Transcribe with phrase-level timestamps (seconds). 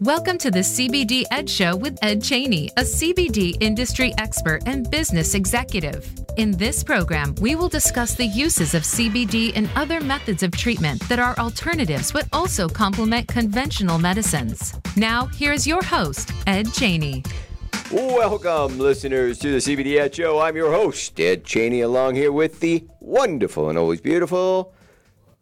[0.00, 5.34] Welcome to the CBD Ed Show with Ed Cheney, a CBD industry expert and business
[5.34, 6.10] executive.
[6.38, 11.06] In this program, we will discuss the uses of CBD and other methods of treatment
[11.10, 14.72] that are alternatives but also complement conventional medicines.
[14.96, 17.22] Now, here's your host, Ed Cheney.
[17.90, 20.40] Welcome, listeners, to the CBD Ed Show.
[20.40, 24.72] I'm your host, Ed Cheney, along here with the wonderful and always beautiful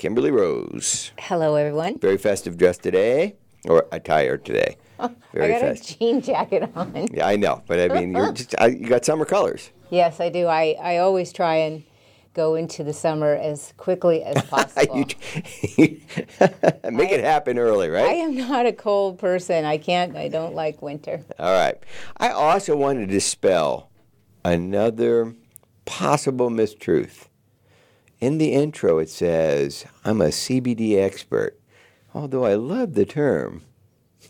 [0.00, 1.12] Kimberly Rose.
[1.18, 1.98] Hello, everyone.
[1.98, 3.36] Very festive dress today,
[3.66, 4.78] or attire today.
[5.34, 5.96] Very I got festive.
[5.96, 7.06] a jean jacket on.
[7.12, 9.70] Yeah, I know, but I mean, you're just I, you got summer colors.
[9.90, 10.46] Yes, I do.
[10.46, 11.82] I, I always try and
[12.32, 15.04] go into the summer as quickly as possible.
[15.76, 16.00] You-
[16.90, 18.06] make it happen early, right?
[18.08, 19.66] I am not a cold person.
[19.66, 21.22] I can't, I don't like winter.
[21.38, 21.76] All right.
[22.16, 23.90] I also want to dispel
[24.46, 25.34] another
[25.84, 27.26] possible mistruth.
[28.20, 31.58] In the intro, it says, I'm a CBD expert.
[32.14, 33.62] Although I love the term.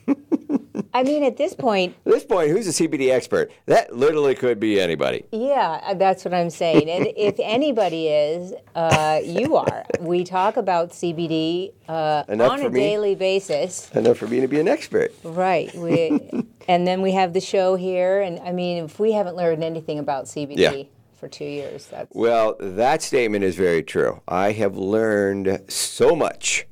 [0.95, 3.51] I mean, at this point, At this point, who's a CBD expert?
[3.67, 5.25] That literally could be anybody.
[5.33, 6.89] yeah, that's what I'm saying.
[6.89, 9.85] And if anybody is, uh, you are.
[10.01, 12.81] We talk about CBD uh, on a me.
[12.81, 13.91] daily basis.
[13.93, 15.13] Enough for me to be an expert.
[15.25, 15.75] Right.
[15.75, 16.31] We,
[16.69, 18.21] and then we have the show here.
[18.21, 20.83] And I mean, if we haven't learned anything about CBD Yeah.
[21.21, 22.11] For two years, that's.
[22.15, 24.23] Well, that statement is very true.
[24.27, 26.67] I have learned so much,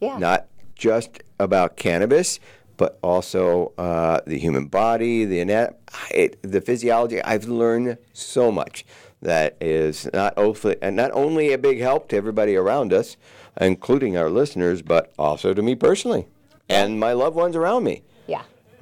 [0.00, 0.18] Yeah.
[0.18, 2.40] not just about cannabis,
[2.78, 5.78] but also uh, the human body, the anat-
[6.10, 7.22] it, the physiology.
[7.22, 8.84] I've learned so much
[9.20, 13.16] that is not only, and not only a big help to everybody around us,
[13.60, 16.26] including our listeners, but also to me personally
[16.68, 18.02] and my loved ones around me.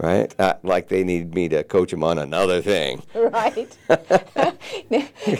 [0.02, 0.34] Right?
[0.38, 3.02] Not like they need me to coach them on another thing.
[3.14, 3.76] right.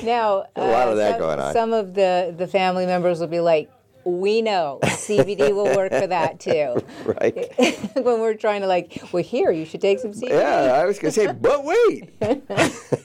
[0.03, 1.53] now, A lot uh, of that some, going on.
[1.55, 3.71] Some of the, the family members will be like,
[4.05, 6.77] we know CBD will work for that too.
[7.05, 7.51] Right?
[7.95, 10.29] when we're trying to like, well, here you should take some CBD.
[10.29, 12.13] Yeah, I was going to say, but wait,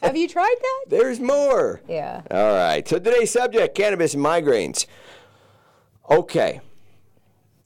[0.03, 0.85] Have you tried that?
[0.90, 1.81] there's more.
[1.88, 2.22] Yeah.
[2.31, 2.85] All right.
[2.85, 4.88] So today's subject cannabis and migraines.
[6.09, 6.59] Okay.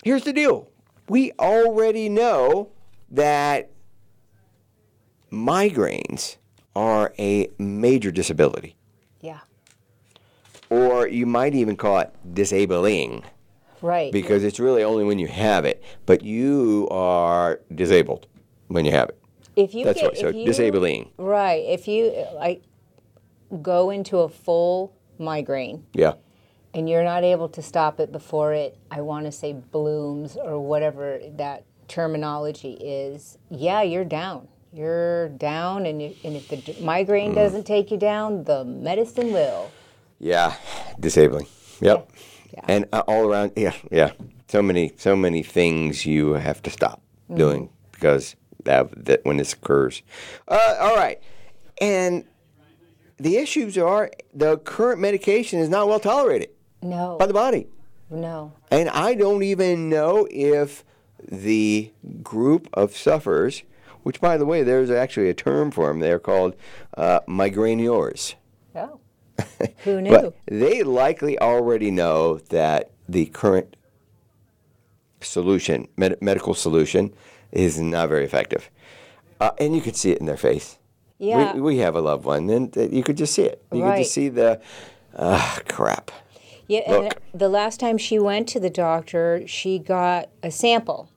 [0.03, 0.69] Here's the deal
[1.07, 2.69] we already know
[3.09, 3.71] that
[5.31, 6.37] migraines
[6.75, 8.75] are a major disability,
[9.21, 9.39] Yeah.
[10.69, 13.23] or you might even call it disabling
[13.81, 14.11] Right.
[14.11, 18.27] because it's really only when you have it, but you are disabled
[18.67, 19.15] when you have it.
[19.55, 20.17] if you That's get, right.
[20.17, 21.09] So if you, disabling.
[21.17, 21.65] Right.
[21.65, 22.61] If you like
[23.61, 26.13] go into a full migraine Yeah.
[26.73, 30.59] and you're not able to stop it before it, I want to say blooms or
[30.61, 34.47] whatever that terminology is, yeah, you're down.
[34.71, 36.81] You're down, and, you, and if the d- Mm.
[36.83, 39.71] migraine doesn't take you down, the medicine will.
[40.19, 40.53] Yeah,
[40.99, 41.47] disabling.
[41.81, 42.09] Yep.
[42.53, 42.61] Yeah.
[42.67, 44.11] And uh, all around, yeah, yeah.
[44.47, 47.37] So many, so many things you have to stop Mm-hmm.
[47.37, 50.01] doing because that, that when this occurs.
[50.47, 51.21] Uh, all right,
[51.79, 52.25] and
[53.17, 56.49] the issues are the current medication is not well tolerated
[56.81, 57.67] No, by the body,
[58.09, 58.51] no.
[58.71, 60.83] and I don't even know if
[61.21, 61.91] the
[62.23, 63.61] group of sufferers,
[64.09, 65.99] which by the way, there's actually a term for them.
[65.99, 66.55] They're called
[66.97, 68.33] uh, migraineurs.
[68.75, 68.99] Oh,
[69.83, 70.09] who knew?
[70.09, 73.75] But they likely already know that the current
[75.21, 77.13] solution, med- medical solution,
[77.51, 78.71] is not very effective.
[79.39, 80.79] Uh, and you could see it in their face.
[81.19, 83.63] yeah, We, we have a loved one, and uh, you could just see it.
[83.71, 84.59] You could just see the,
[85.19, 86.09] ah, crap.
[86.67, 86.79] yeah.
[86.87, 87.21] And look.
[87.31, 91.11] the last time she went to the doctor, she got a sample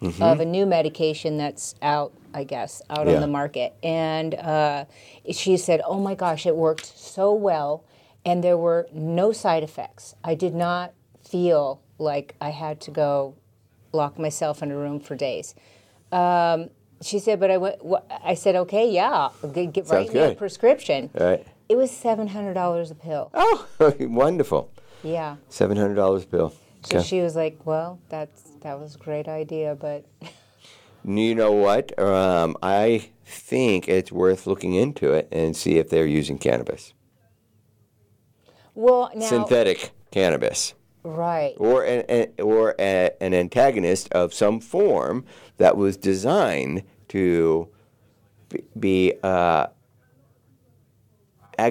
[0.00, 0.22] Mm-hmm.
[0.22, 3.14] of a new medication that's out, I guess, out Yeah.
[3.14, 3.74] on the market.
[3.82, 4.84] And uh,
[5.30, 7.84] she said, Oh my gosh, it worked so well.
[8.24, 10.14] And there were no side effects.
[10.22, 13.34] I did not feel like I had to go
[13.92, 15.54] lock myself in a room for days.
[16.12, 17.76] Um, she said, But I went,
[18.24, 21.10] I said, Okay, yeah, get, get write me a prescription.
[21.18, 21.46] All right.
[21.68, 23.30] It was $700 a pill.
[23.34, 23.66] Oh,
[24.00, 24.70] wonderful.
[25.02, 25.36] Yeah.
[25.50, 26.52] $700 a pill.
[26.84, 30.04] So she was like, Well, that's that was a great idea, but
[31.08, 31.98] You know what?
[31.98, 36.92] Um, I think it's worth looking into it and see if they're using cannabis,
[38.74, 40.74] well now synthetic cannabis.
[41.02, 41.54] right.
[41.56, 45.24] or an, an or a, an antagonist of some form
[45.56, 47.68] that was designed to
[48.50, 49.68] be- be uh,
[51.58, 51.70] uh,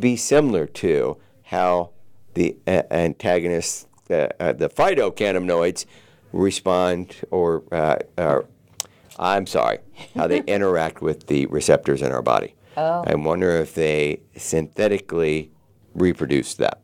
[0.00, 1.90] be similar to how
[2.34, 5.86] the uh, antagonists, uh, uh, the phytocannabinoids,
[6.32, 8.40] respond or uh, uh,
[9.18, 9.78] I'm sorry,
[10.14, 12.54] how they interact with the receptors in our body.
[12.76, 13.02] Oh.
[13.06, 15.50] I wonder if they synthetically
[15.94, 16.80] reproduce that.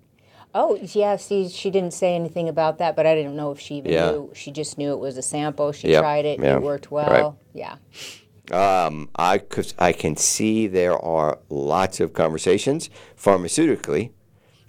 [0.56, 3.76] Oh yeah, see, she didn't say anything about that, but I didn't know if she
[3.76, 4.10] even Yeah.
[4.12, 4.30] knew.
[4.34, 5.72] She just knew it was a sample.
[5.72, 7.38] She Yep, tried it, yeah, it worked well.
[7.54, 7.76] right.
[8.50, 8.86] Yeah.
[8.86, 9.40] Um, I,
[9.78, 14.10] I can see there are lots of conversations pharmaceutically,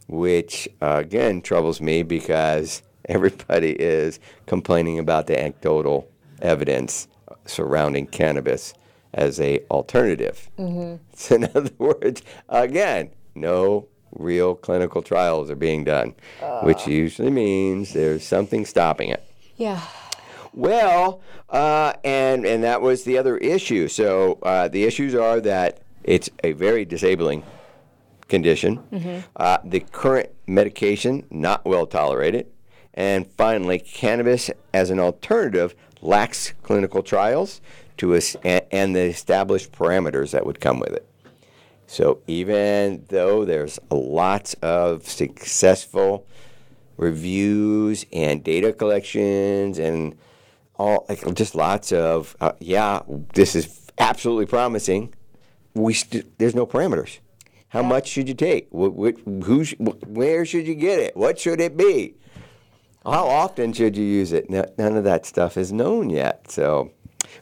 [0.07, 6.09] which uh, again troubles me because everybody is complaining about the anecdotal
[6.41, 7.07] evidence
[7.45, 8.73] surrounding cannabis
[9.13, 10.49] as a alternative.
[11.15, 16.15] So in other words, again, no real clinical trials are being done,
[16.63, 19.23] which usually means there's something stopping it.
[19.57, 19.81] Yeah.
[20.53, 23.87] Well, uh, and and that was the other issue.
[23.87, 27.43] So uh, the issues are that it's a very disabling
[28.27, 29.23] condition.
[29.35, 32.47] Uh, the current medication not well tolerated,
[32.95, 37.61] and finally, cannabis as an alternative lacks clinical trials
[37.97, 41.07] to us and, the established parameters that would come with it.
[41.87, 46.25] So even though there's lots of successful
[46.97, 50.17] reviews and data collections and
[50.77, 53.01] all like just lots of uh, yeah
[53.33, 55.13] this is absolutely promising
[55.73, 57.19] we st- there's no parameters.
[57.69, 58.69] How much should you take?
[58.69, 61.17] Wh- wh- who sh- where should you get it?
[61.17, 62.15] What should it be
[63.05, 66.91] how often should you use it none of that stuff is known yet so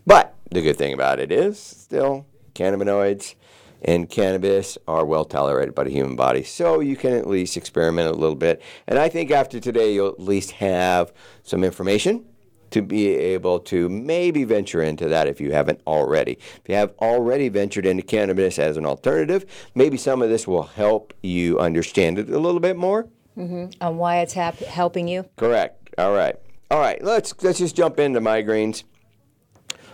[0.05, 3.35] but the good thing about it is still cannabinoids
[3.83, 6.43] and cannabis are well tolerated by the human body.
[6.43, 8.61] So you can at least experiment a little bit.
[8.87, 11.11] And I think after today, you'll at least have
[11.43, 12.25] some information
[12.71, 16.33] to be able to maybe venture into that if you haven't already.
[16.33, 19.45] If you have already ventured into cannabis as an alternative,
[19.75, 23.07] maybe some of this will help you understand it a little bit more.
[23.35, 25.25] On why it's hap- helping you?
[25.37, 25.89] Correct.
[25.97, 26.35] All right.
[26.69, 27.03] All right.
[27.03, 28.83] Let's let's just jump into migraines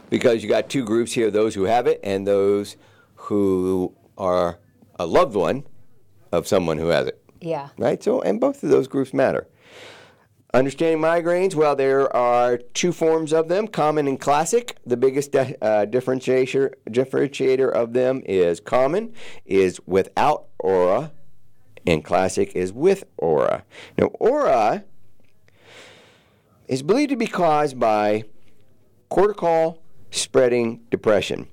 [0.10, 2.76] because you got two groups here: those who have it and those
[3.16, 4.60] who are
[4.98, 5.64] a loved one
[6.32, 7.24] of someone who has it.
[7.42, 7.70] Yeah.
[7.78, 8.04] Right.
[8.04, 9.48] So, and both of those groups matter.
[10.52, 14.78] Understanding migraines, well, there are two forms of them, common and classic.
[14.84, 19.14] The biggest uh, differentiator, differentiator of them is common,
[19.46, 21.12] is without aura,
[21.86, 23.64] and classic is with aura.
[23.98, 24.84] Now, aura
[26.68, 28.24] is believed to be caused by
[29.10, 29.82] cortical
[30.12, 31.48] spreading depression,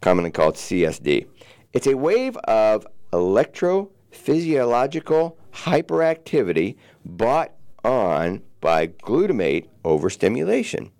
[0.00, 1.26] commonly called CSD.
[1.72, 7.52] It's a wave of electrophysiological hyperactivity brought
[7.84, 10.90] on by glutamate overstimulation.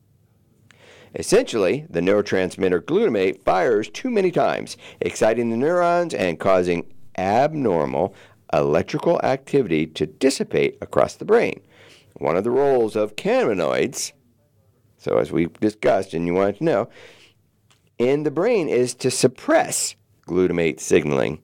[1.14, 6.86] Essentially, the neurotransmitter glutamate fires too many times, exciting the neurons and causing
[7.18, 8.14] abnormal
[8.52, 11.60] electrical activity to dissipate across the brain.
[12.14, 14.12] One of the roles of cannabinoids,
[14.98, 16.88] so as we discussed and you wanted to know,
[17.98, 19.94] in the brain is to suppress
[20.26, 21.42] glutamate signaling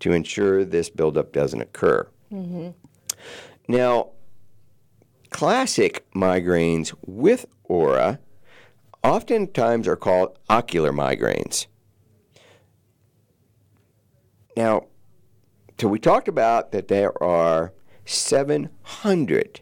[0.00, 2.08] to ensure this buildup doesn't occur.
[2.32, 2.70] Mm-hmm.
[3.68, 4.10] Now,
[5.30, 8.20] classic migraines with aura
[9.02, 11.66] oftentimes are called ocular migraines.
[14.56, 14.86] Now,
[15.80, 17.72] so we talked about that there are
[18.04, 19.60] 700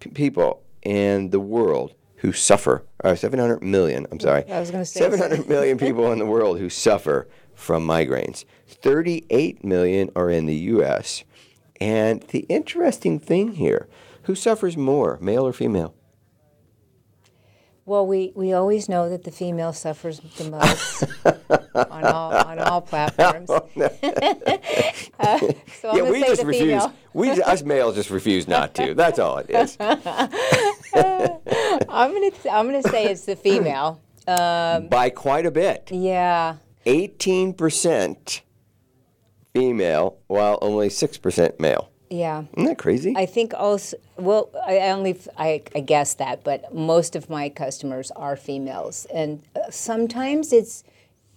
[0.00, 4.44] p- people in the world who suffer, or 700 million, I'm sorry.
[4.50, 8.44] I was gonna say 700 million people in the world who suffer from migraines.
[8.66, 11.24] 38 million are in the U.S.
[11.80, 13.88] And the interesting thing here,
[14.22, 15.94] who suffers more, male or female?
[17.88, 21.04] Well, we, we always know that the female suffers the most
[21.74, 23.50] on all on all platforms.
[25.20, 25.36] Uh,
[25.80, 26.62] so I'm yeah, we say just the refuse.
[26.62, 26.92] female.
[27.12, 28.94] We us males just refuse not to.
[28.94, 29.76] That's all it is.
[29.80, 29.98] I'm
[31.88, 34.00] gonna I'm gonna say it's the female.
[34.26, 35.90] By quite a bit.
[35.90, 36.58] Yeah.
[36.86, 38.42] 18%
[39.52, 41.90] female, while only 6% male.
[42.10, 42.44] Yeah.
[42.54, 43.14] Isn't that crazy?
[43.16, 48.10] I think also, well, I only, I, I guess that, but most of my customers
[48.12, 49.06] are females.
[49.12, 50.84] And uh, sometimes it's,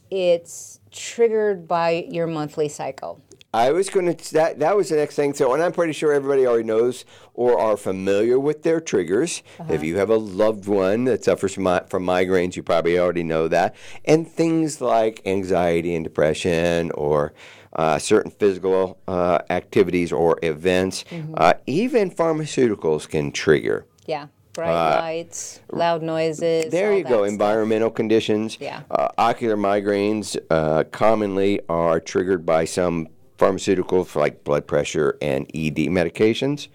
[0.10, 3.22] it's triggered by your monthly cycle.
[3.54, 5.34] I was going to that that was the next thing.
[5.34, 9.44] So, and I'm pretty sure everybody already knows or are familiar with their triggers.
[9.68, 13.50] If you have a loved one that suffers from, from migraines, you probably already know
[13.50, 13.76] that.
[14.06, 17.34] And things like anxiety and depression, or
[17.74, 23.86] uh, certain physical uh, activities or events, uh, even pharmaceuticals can trigger.
[24.06, 24.28] Yeah.
[24.54, 26.66] Bright lights, loud noises.
[26.66, 27.24] Uh, There you go.
[27.24, 27.30] stuff.
[27.30, 28.58] Environmental conditions.
[28.60, 28.82] Yeah.
[28.92, 35.88] Uh, ocular migraines uh, commonly are triggered by some pharmaceuticals like blood pressure and ED
[35.88, 36.68] medications.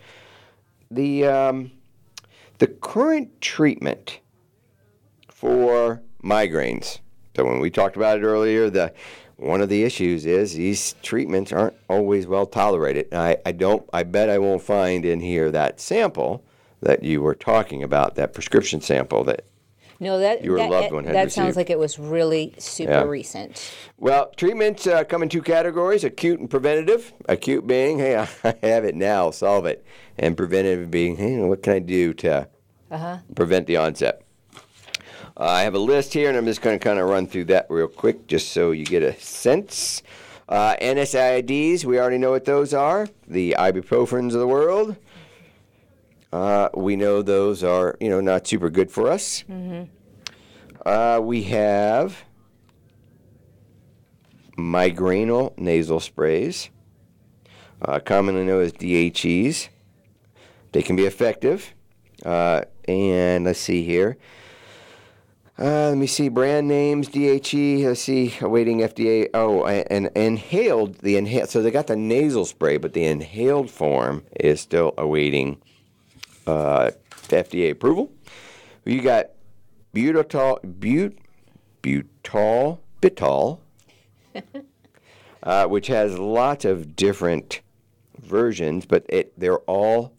[0.91, 1.71] The um,
[2.59, 4.21] the current treatment
[5.29, 7.01] for migraines.
[7.37, 8.95] So when we talked about it earlier, the
[9.37, 13.13] one of the issues is these treatments aren't always well tolerated.
[13.13, 13.89] I, I don't.
[13.93, 16.45] I bet I won't find in here that sample
[16.81, 19.45] that you were talking about, that prescription sample that
[19.99, 23.03] No, that Your that, loved one had that sounds like it was really super Yeah.
[23.05, 23.73] recent.
[23.99, 27.13] Well, treatments uh, come in two categories acute and preventative.
[27.29, 29.85] Acute being, hey, I have it now, solve it.
[30.19, 32.49] And preventative being, hey, what can I do to
[33.35, 34.23] prevent the onset?
[35.39, 37.45] Uh, I have a list here, and I'm just going to kind of run through
[37.47, 40.03] that real quick just so you get a sense.
[40.49, 44.97] Uh, NSAIDs, we already know what those are the ibuprofens of the world.
[46.33, 49.45] Uh, we know those are, you know, not super good for us.
[50.87, 52.25] Uh, we have
[54.57, 56.71] Migranal nasal sprays,
[57.83, 59.69] uh, commonly known as DHEs.
[60.73, 61.75] They can be effective.
[62.25, 64.17] Uh, and let's see here.
[65.59, 67.87] Uh, let me see brand names DHE.
[67.87, 69.31] Let's see awaiting FDA.
[69.33, 71.49] Oh, and inhaled the inhaled.
[71.49, 75.57] So they got the nasal spray, but the inhaled form is still awaiting
[76.47, 78.13] uh, FDA approval.
[78.85, 79.31] You got
[79.95, 81.15] butyrol, but,
[81.81, 83.61] butyl, bitol,
[85.43, 87.63] uh, which has lots of different
[88.21, 90.13] versions, but it they're all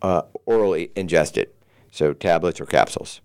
[0.00, 1.50] uh, orally ingested,
[1.90, 3.20] so tablets or capsules.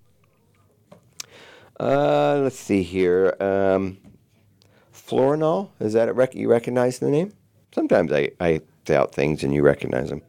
[1.80, 3.36] Uh, let's see here.
[3.40, 3.98] Um,
[4.94, 7.34] Florinol, is that a rec- you recognize the name?
[7.72, 10.22] Sometimes I, I out things and you recognize them.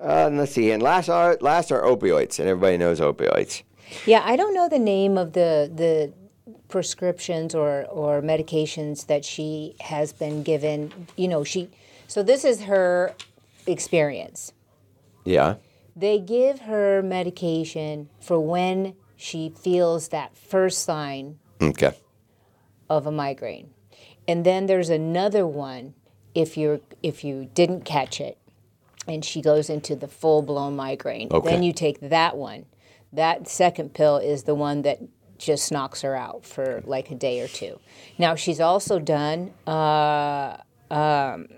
[0.00, 3.62] Uh, let's see, and last are last are opioids, and everybody knows opioids.
[4.04, 6.12] Yeah, I don't know the name of the the
[6.68, 10.92] prescriptions or or medications that she has been given.
[11.16, 11.70] You know, she
[12.06, 13.14] so this is her
[13.66, 14.52] experience.
[15.24, 15.56] Yeah.
[15.94, 21.92] They give her medication for when she feels that first sign Okay.
[22.88, 23.70] of a migraine.
[24.28, 25.94] And then there's another one
[26.34, 28.36] if you're if you didn't catch it
[29.08, 31.28] and she goes into the full blown migraine.
[31.30, 31.50] Okay.
[31.50, 32.66] Then you take that one.
[33.12, 34.98] That second pill is the one that
[35.38, 37.78] just knocks her out for like a day or two.
[38.18, 40.56] Now she's also done uh,
[40.90, 41.48] um,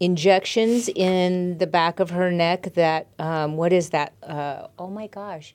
[0.00, 2.74] injections in the back of her neck.
[2.74, 4.12] That um, what is that?
[4.22, 5.54] Uh, oh my gosh.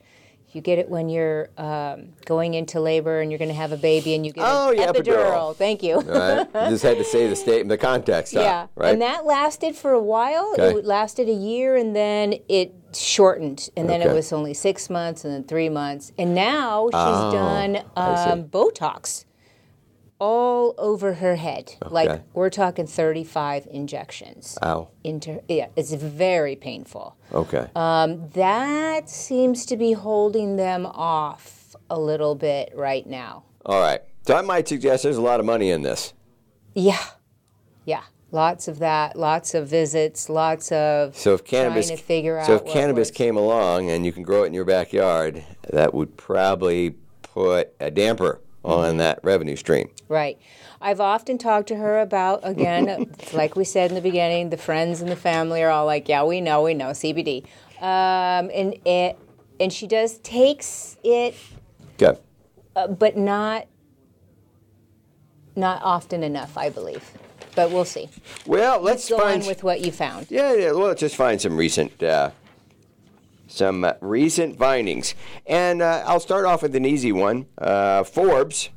[0.53, 3.77] You get it when you're um, going into labor and you're going to have a
[3.77, 5.03] baby, and you get Oh, an yeah, epidural.
[5.03, 5.55] epidural.
[5.55, 5.99] Thank you.
[5.99, 6.47] Right.
[6.65, 8.33] you just had to say the state, the context.
[8.33, 8.41] huh?
[8.41, 8.93] Yeah, Right.
[8.93, 10.53] and that lasted for a while.
[10.53, 10.77] Okay.
[10.77, 15.25] It lasted a year, and then it shortened, and then it was only six months,
[15.25, 19.25] and then three months, and now she's Oh, done um, Botox
[20.23, 21.75] all over her head.
[21.89, 24.87] Like we're talking thirty-five injections Ow.
[25.03, 25.41] into.
[25.49, 27.17] Yeah, it's very painful.
[27.33, 27.67] Okay.
[27.75, 33.43] Um, that seems to be holding them off a little bit right now.
[33.65, 34.01] All right.
[34.25, 36.13] So I might suggest there's a lot of money in this.
[36.73, 37.03] Yeah,
[37.83, 38.03] yeah.
[38.31, 42.47] Lots of that, lots of visits, lots of So if cannabis, trying to figure out.
[42.47, 43.17] so if cannabis works.
[43.17, 47.91] came along and you can grow it in your backyard, that would probably put a
[47.91, 48.39] damper.
[48.63, 49.89] On that revenue stream.
[50.07, 50.39] Right.
[50.81, 55.01] I've often talked to her about, again, like we said in the beginning, the friends
[55.01, 57.45] and the family are all like, yeah, we know, we know, CBD.
[57.81, 59.17] Um, and, it,
[59.59, 61.35] and she does takes it,
[62.01, 62.19] Okay.
[62.75, 63.67] uh, but not,
[65.55, 67.03] not often enough, I believe.
[67.55, 68.09] But we'll see.
[68.47, 69.41] Well, let's Go find.
[69.43, 70.27] on with what you found.
[70.31, 70.71] yeah, yeah.
[70.71, 72.31] Well, let's just find some recent, uh,
[73.53, 75.13] some uh, recent findings,
[75.45, 77.45] and uh, I'll start off with an easy one.
[77.57, 78.69] Uh, Forbes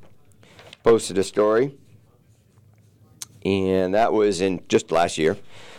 [0.83, 1.75] posted a story,
[3.45, 5.37] and that was in just last year.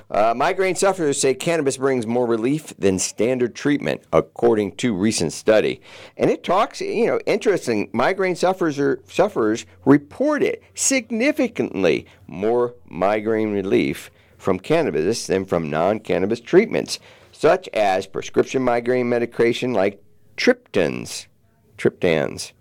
[0.10, 5.82] Uh, migraine sufferers say cannabis brings more relief than standard treatment, according to recent study.
[6.16, 7.90] And it talks, you know, interesting.
[7.92, 17.00] Migraine sufferers are, sufferers reported significantly more migraine relief from cannabis than from non-cannabis treatments,
[17.38, 20.02] such as prescription migraine medication like
[20.38, 21.28] triptans.
[21.78, 22.52] Triptans.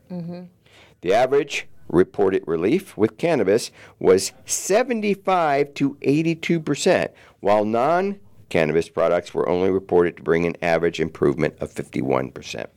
[1.00, 8.18] The average reported relief with cannabis was 75 to 82 percent, while non
[8.50, 12.68] cannabis products were only reported to bring an average improvement of 51 percent.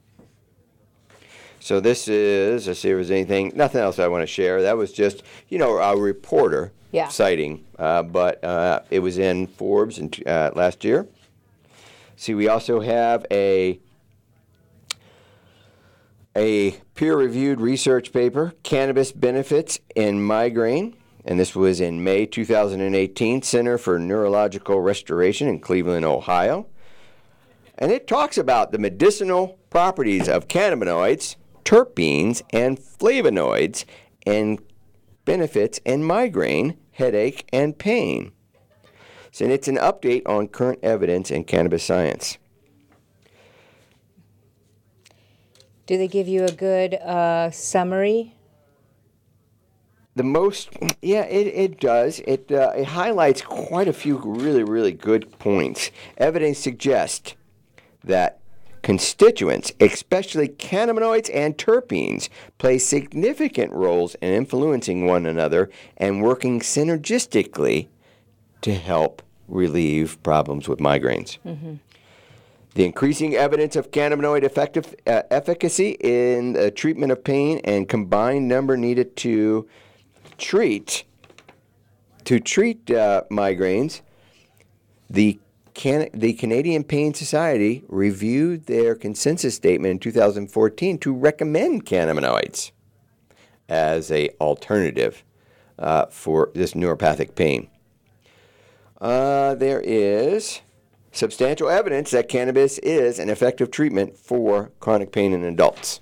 [1.60, 4.62] So this is, let's see if there's anything, nothing else I want to share.
[4.62, 7.10] That was just, you know, a reporter Yeah.
[7.10, 11.06] citing, uh, but uh, it was in Forbes in, uh, last year.
[12.20, 13.80] See, we also have a
[16.36, 23.78] a peer-reviewed research paper, Cannabis Benefits in Migraine, and this was in May 2018, Center
[23.78, 26.68] for Neurological Restoration in Cleveland, Ohio.
[27.78, 33.86] And it talks about the medicinal properties of cannabinoids, terpenes, and flavonoids,
[34.28, 34.60] and
[35.24, 38.34] benefits in migraine, headache, and pain.
[39.32, 42.38] So it's an update on current evidence in cannabis science.
[45.86, 48.36] Do they give you a good uh, summary?
[50.16, 50.70] The most,
[51.02, 52.20] yeah, it, it does.
[52.28, 55.92] It, uh, it highlights quite a few really, really good points.
[56.18, 57.36] Evidence suggests
[58.04, 58.40] that
[58.82, 67.88] constituents, especially cannabinoids and terpenes, play significant roles in influencing one another and working synergistically
[68.62, 71.38] to help relieve problems with migraines.
[72.76, 78.48] The increasing evidence of cannabinoid effective, uh, efficacy in the treatment of pain and combined
[78.48, 79.68] number needed to
[80.38, 81.04] treat
[82.26, 84.02] to treat uh, migraines.
[85.10, 85.40] The
[85.74, 92.72] Can- the Canadian Pain Society reviewed their consensus statement in 2014 to recommend cannabinoids
[93.70, 95.24] as a alternative
[95.78, 97.70] uh, for this neuropathic pain.
[99.02, 100.62] Uh, there is
[101.12, 106.00] substantial evidence that cannabis is an effective treatment for chronic pain in adults.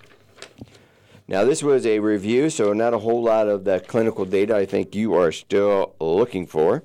[1.27, 4.66] Now, this was a review, so not a whole lot of the clinical data I
[4.66, 6.84] think you are still looking for.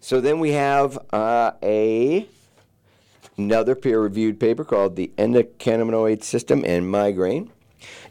[0.00, 2.26] So then we have uh, a
[3.38, 7.50] another peer-reviewed paper called the endocannabinoid system and migraine.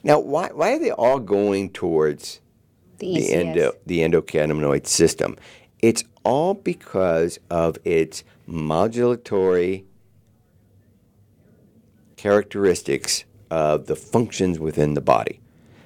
[0.04, 2.40] Now, why, why are they all going towards
[2.98, 5.38] The the endo the endocannabinoid system.
[5.82, 9.86] It's all because of its modulatory
[12.18, 15.40] characteristics of the functions within the body.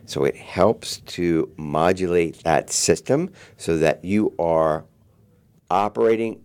[0.06, 4.84] So it helps to modulate that system so that you are
[5.72, 6.42] operating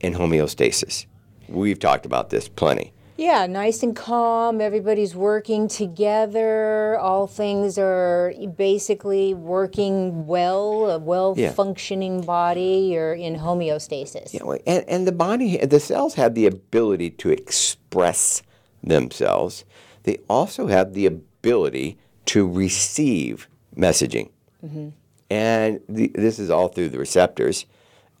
[0.00, 1.04] in homeostasis.
[1.48, 2.93] We've talked about this plenty.
[3.16, 4.60] Yeah, nice and calm.
[4.60, 6.98] Everybody's working together.
[6.98, 11.52] All things are basically working well, a well Yeah.
[11.52, 12.88] functioning body.
[12.92, 14.38] You're in homeostasis.
[14.40, 18.42] Know, and, and the body, the cells have the ability to express
[18.82, 19.64] themselves.
[20.02, 24.30] They also have the ability to receive messaging.
[24.64, 24.88] Mm-hmm.
[25.30, 27.64] And the, this is all through the receptors.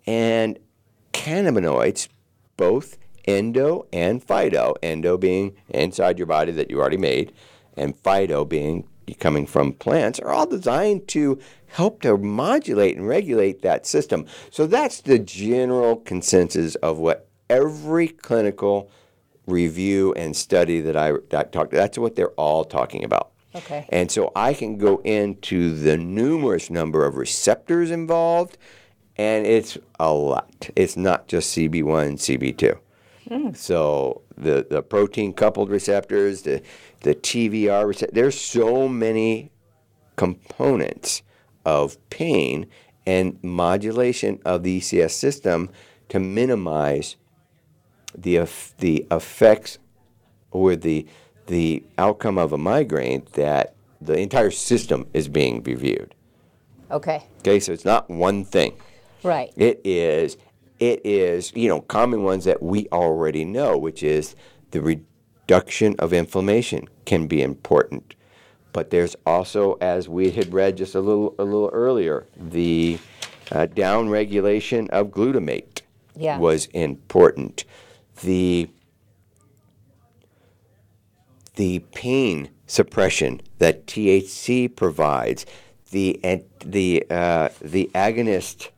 [0.06, 0.58] And
[1.12, 2.08] cannabinoids,
[2.56, 4.74] both endo and phyto.
[4.82, 7.32] Endo being inside your body that you already made,
[7.76, 8.86] and phyto being
[9.18, 14.26] coming from plants are all designed to help to modulate and regulate that system.
[14.50, 18.90] So that's the general consensus of what every clinical
[19.46, 23.32] review and study that I, that talked that's what they're all talking about.
[23.54, 23.86] Okay.
[23.90, 28.58] And so I can go into the numerous number of receptors involved
[29.16, 30.70] and it's a lot.
[30.74, 32.78] It's not just CB1 CB2.
[33.30, 33.56] Mm.
[33.56, 36.62] So the, the protein coupled receptors, the,
[37.00, 39.50] the TVR receptors, there's so many
[40.16, 41.22] components
[41.64, 42.66] of pain
[43.06, 45.70] and modulation of the ECS system
[46.08, 47.16] to minimize
[48.16, 49.78] the, the effects
[50.50, 51.06] or the,
[51.46, 56.14] the outcome of a migraine that the entire system is being reviewed.
[56.90, 57.24] Okay.
[57.40, 58.74] Okay, so it's not one thing.
[59.22, 59.52] Right.
[59.56, 60.36] It is
[60.84, 64.34] it is, you know, common ones that we already know, which is
[64.72, 68.14] the reduction of inflammation can be important.
[68.72, 72.98] But there's also, as we had read just a little a little earlier, the
[73.52, 75.82] uh, down regulation of glutamate
[76.16, 76.38] Yeah.
[76.38, 77.64] was important.
[78.22, 78.68] The
[81.56, 85.46] the pain suppression that THC provides,
[85.92, 86.20] the
[86.64, 88.70] the uh, the agonist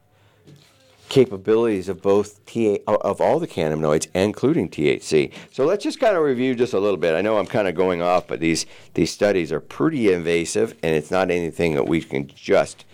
[1.08, 5.32] capabilities of both TA, of all the cannabinoids, including THC.
[5.52, 7.14] So let's just kind of review just a little bit.
[7.14, 10.94] I know I'm kind of going off, but these these studies are pretty invasive, and
[10.94, 12.84] it's not anything that we can just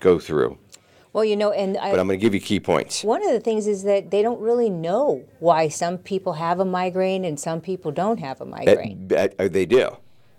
[0.00, 0.58] go through.
[1.12, 3.04] Well, you know, and I, But I'm going to give you key points.
[3.04, 6.64] one of the things is that they don't really know why some people have a
[6.64, 9.06] migraine and some people don't have a migraine.
[9.06, 9.96] That- that- uh, they do.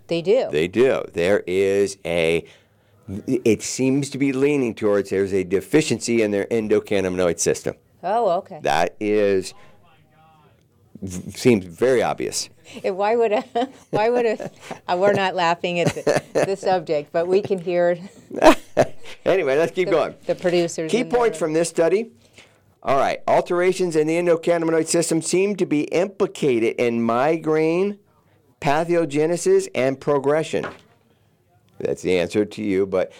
[0.08, 0.48] they do.
[0.52, 1.02] They do.
[1.14, 2.44] There is a.
[3.26, 7.76] It seems to be leaning towards there's a deficiency in their endocannabinoid system.
[8.02, 8.58] oh, okay.
[8.62, 9.54] That is
[11.34, 12.48] seems very obvious.
[12.82, 13.42] Eh, Why would a,
[13.90, 14.50] why would a,
[14.88, 17.98] uh, we're not laughing at the, the subject, but we can hear
[19.24, 20.14] Anyway, let's keep going.
[20.26, 20.90] the producers.
[20.90, 22.10] Key points from this study.
[22.82, 27.98] All right, alterations in the endocannabinoid system seem to be implicated in migraine,
[28.60, 30.66] pathogenesis, and progression.
[31.78, 33.12] That's the answer to you, but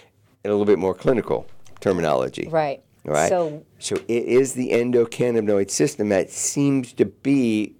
[0.44, 1.46] in a little bit more clinical
[1.80, 2.48] terminology.
[2.50, 2.82] Right.
[3.04, 3.28] Right.
[3.28, 7.74] So So it is the endocannabinoid system that seems to be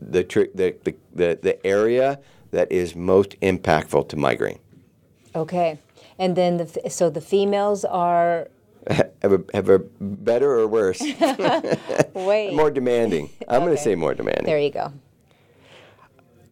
[0.00, 2.20] the, tr- the, the, the, the area
[2.52, 4.58] that is most impactful to migraine.
[5.34, 5.78] Okay.
[6.18, 8.48] And then the so the females are
[9.22, 11.00] Have a, have a better or worse?
[12.14, 12.52] wait.
[12.54, 13.30] more demanding.
[13.48, 14.44] I'm going to say more demanding.
[14.44, 14.92] there you go.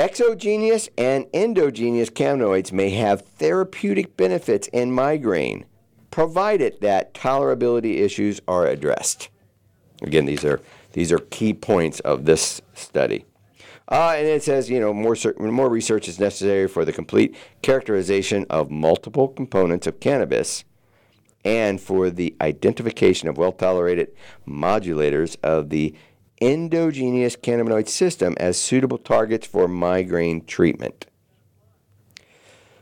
[0.00, 5.66] Exogenous and endogenous cannabinoids may have therapeutic benefits in migraine,
[6.10, 9.28] provided that tolerability issues are addressed.
[10.00, 10.58] Again, these are
[10.94, 13.26] these are key points of this study.
[13.90, 18.46] Uh, and it says, you know, more more research is necessary for the complete characterization
[18.48, 20.64] of multiple components of cannabis,
[21.44, 24.16] and for the identification of well-tolerated
[24.48, 25.94] modulators of the
[26.40, 31.07] endogenous cannabinoid system as suitable targets for migraine treatment.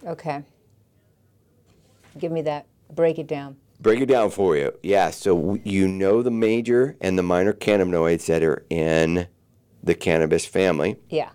[0.07, 0.43] Okay.
[2.19, 2.67] Give me that.
[2.95, 3.57] Break it down.
[3.81, 4.73] Break it down for you.
[4.83, 9.29] Yeah, so you know the major and the minor cannabinoids that are in
[9.83, 10.97] the cannabis family.
[11.09, 11.31] Yeah.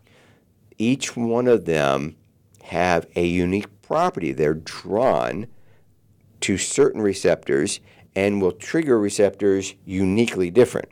[0.78, 2.16] Each one of them
[2.64, 4.34] have a unique property.
[4.34, 5.48] They're drawn
[6.42, 7.80] to certain receptors
[8.16, 10.90] and will trigger receptors uniquely different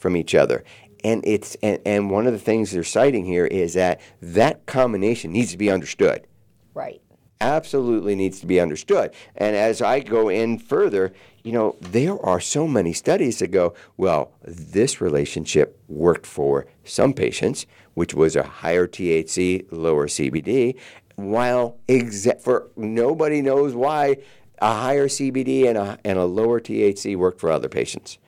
[0.00, 0.64] from each other.
[1.04, 5.30] And it's and, and one of the things they're citing here is that that combination
[5.32, 6.26] needs to be understood
[6.74, 7.00] Right.
[7.40, 9.12] absolutely needs to be understood.
[9.36, 13.74] And as I go in further, you know, there are so many studies that go,
[13.96, 20.78] well, this relationship worked for some patients, which was a higher THC, lower CBD,
[21.16, 24.18] while except for nobody knows why
[24.60, 28.18] a higher CBD and a, and a lower THC worked for other patients.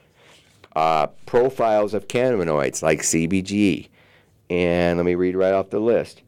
[0.74, 3.88] Uh, profiles of cannabinoids like CBG,
[4.48, 6.22] and let me read right off the list.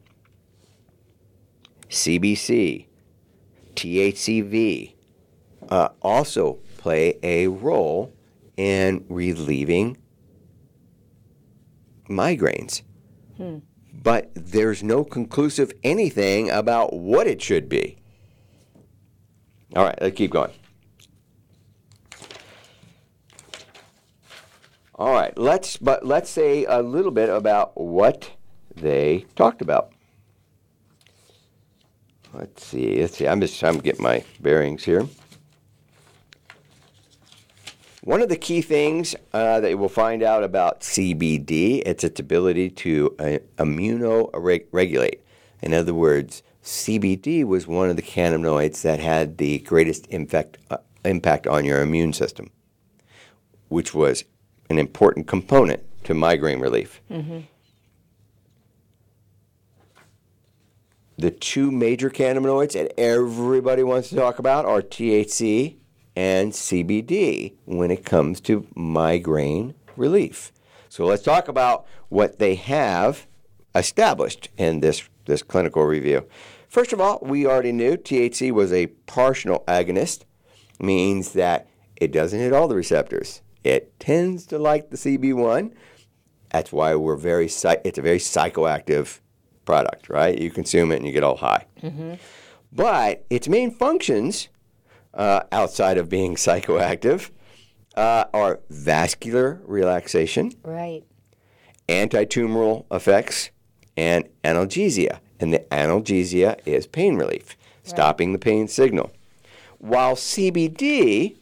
[1.89, 2.85] CBC,
[3.75, 4.93] THCV
[5.69, 8.13] uh, also play a role
[8.57, 9.97] in relieving
[12.09, 12.81] migraines.
[13.93, 17.97] But there's no conclusive anything about what it should be.
[19.75, 20.51] All right, let's keep going.
[24.97, 28.31] All right, let's but let's say a little bit about what
[28.73, 29.91] they talked about.
[32.33, 33.01] Let's see.
[33.01, 33.27] Let's see.
[33.27, 35.07] I'm just trying to get my bearings here.
[38.03, 42.19] One of the key things uh, that you will find out about CBD, it's its
[42.19, 45.19] ability to uh, immunoregulate.
[45.61, 50.77] In other words, CBD was one of the cannabinoids that had the greatest impact, uh,
[51.03, 52.51] impact on your immune system,
[53.69, 54.23] which was
[54.69, 57.01] an important component to migraine relief.
[57.11, 57.39] Mm-hmm.
[61.17, 65.77] The two major cannabinoids that everybody wants to talk about are THC
[66.15, 70.51] and CBD when it comes to migraine relief.
[70.89, 73.27] So let's talk about what they have
[73.73, 76.27] established in this, this clinical review.
[76.67, 80.23] First of all, we already knew THC was a partial agonist,
[80.79, 83.41] means that it doesn't hit all the receptors.
[83.65, 85.73] It tends to like the CB1.
[86.51, 87.63] That's why we're very it's
[87.97, 89.19] a very psychoactive
[89.65, 90.37] product, right?
[90.39, 91.65] You consume it and you get all high.
[92.71, 94.49] But its main functions,
[95.15, 97.31] uh, outside of being psychoactive,
[97.95, 101.03] uh, are vascular relaxation, Right.
[101.89, 103.49] antitumoral effects,
[103.97, 105.19] and analgesia.
[105.39, 109.11] And the analgesia is pain relief, stopping the pain signal.
[109.79, 111.37] While CBD,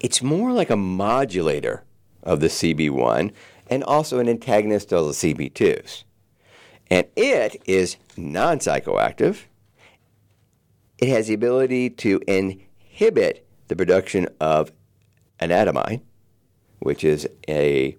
[0.00, 1.84] it's more like a modulator
[2.22, 3.32] of the CB1
[3.68, 6.04] and also an antagonist of the CB2s.
[6.90, 9.42] And it is non psychoactive.
[10.98, 14.72] It has the ability to inhibit the production of
[15.38, 16.02] anandamide,
[16.80, 17.96] which is a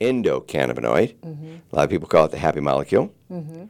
[0.00, 1.14] endocannabinoid.
[1.16, 1.54] Mm-hmm.
[1.72, 3.12] A lot of people call it the happy molecule.
[3.30, 3.64] Mm-hmm.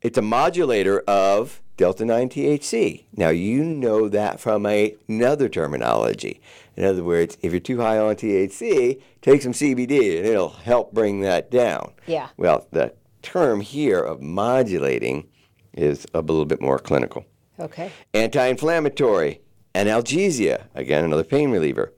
[0.00, 3.04] It's a modulator of delta 9 THC.
[3.16, 6.38] Now, you know that from a, another terminology.
[6.76, 10.92] In other words, if you're too high on THC, take some CBD and it'll help
[10.92, 11.94] bring that down.
[12.06, 12.28] Yeah.
[12.36, 15.26] Well, the term here of modulating
[15.72, 17.24] is a little bit more clinical.
[17.58, 17.90] Okay.
[18.12, 19.40] Anti inflammatory,
[19.74, 21.94] analgesia, again, another pain reliever.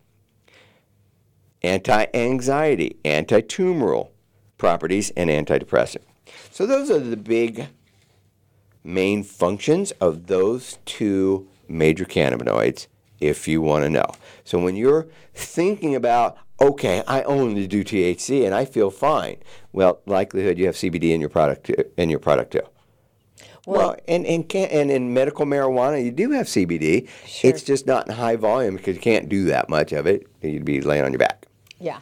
[1.62, 4.10] Anti anxiety, anti tumoral
[4.58, 6.02] properties, and antidepressant.
[6.52, 7.66] So, those are the big
[8.84, 12.86] main functions of those two major cannabinoids
[13.20, 14.06] if you want to know.
[14.44, 19.36] So, when you're thinking about, okay, I only do THC and I feel fine,
[19.72, 22.62] well, likelihood you have CBD in your product in your product too.
[23.64, 27.08] Well, and and, can, and in medical marijuana, you do have CBD.
[27.26, 27.50] Sure.
[27.50, 30.26] It's just not in high volume because you can't do that much of it.
[30.42, 31.46] You'd be laying on your back.
[31.78, 32.00] Yeah.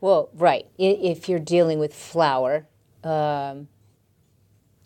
[0.00, 0.66] Well, right.
[0.78, 2.66] If you're dealing with flour,
[3.04, 3.68] um,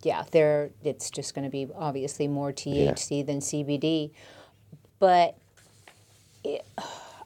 [0.03, 4.11] yeah, there it's just going to be obviously more THC than CBD.
[4.99, 5.37] But
[6.45, 6.65] it,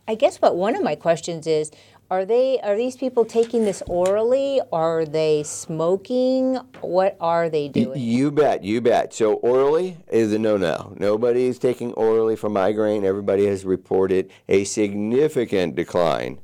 [0.06, 1.70] I guess what one of my questions is
[2.10, 4.60] are they are these people taking this orally?
[4.72, 6.56] Are they smoking?
[6.80, 8.00] What are they doing?
[8.00, 9.14] You bet, you bet.
[9.14, 10.94] So orally is a no-no.
[10.98, 13.04] Nobody is taking orally for migraine.
[13.04, 16.40] Everybody has reported a significant decline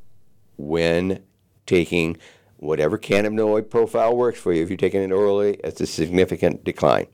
[0.57, 1.23] when
[1.67, 2.17] taking
[2.61, 4.63] whatever cannabinoid profile works for you.
[4.63, 7.09] If you're taking it orally, it's a significant decline.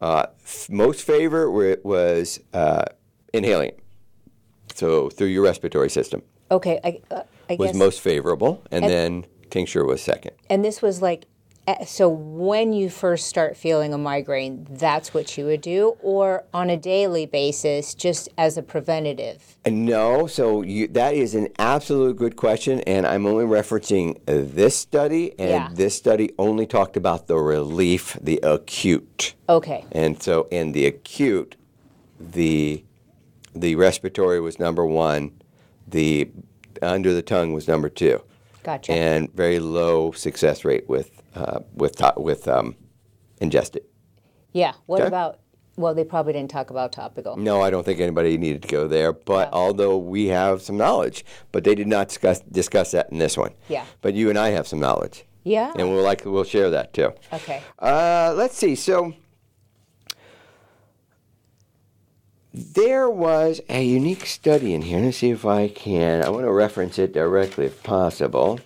[0.00, 2.84] Uh, f- most favorite was uh,
[3.34, 3.80] inhaling it,
[4.74, 7.76] so through your respiratory system Okay, I, uh, I was guess.
[7.76, 10.32] most favorable, and, then tincture was second.
[10.48, 11.26] and this was like,
[11.86, 16.68] so when you first start feeling a migraine, that's what you would do, or on
[16.70, 19.56] a daily basis, just as a preventative.
[19.66, 24.76] No, so you, that is an absolute good question, and I'm only referencing uh, this
[24.76, 25.68] study, and Yeah.
[25.72, 31.56] this study only talked about the relief, the acute, Okay, and so in the acute,
[32.18, 32.84] the
[33.54, 35.32] the respiratory was number one,
[35.86, 36.30] the
[36.82, 38.22] under the tongue was number two,
[38.62, 38.92] gotcha.
[38.92, 42.74] and very low success rate with uh, with to- with um,
[43.40, 43.82] ingested.
[44.52, 44.72] yeah.
[44.86, 45.08] What Okay.
[45.08, 45.38] about?
[45.76, 47.36] Well, they probably didn't talk about topical.
[47.36, 49.12] No, I don't think anybody needed to go there.
[49.14, 49.54] But Yeah.
[49.58, 53.52] although we have some knowledge, but they did not discuss discuss that in this one.
[53.68, 53.84] Yeah.
[54.02, 55.72] But you and I have some knowledge, Yeah.
[55.76, 57.12] and we'll like we'll share that too.
[57.32, 57.62] Okay.
[57.78, 58.74] Uh, let's see.
[58.74, 59.14] So
[62.52, 65.00] there was a unique study in here.
[65.00, 66.24] Let's see if I can.
[66.24, 68.58] I want to reference it directly if possible.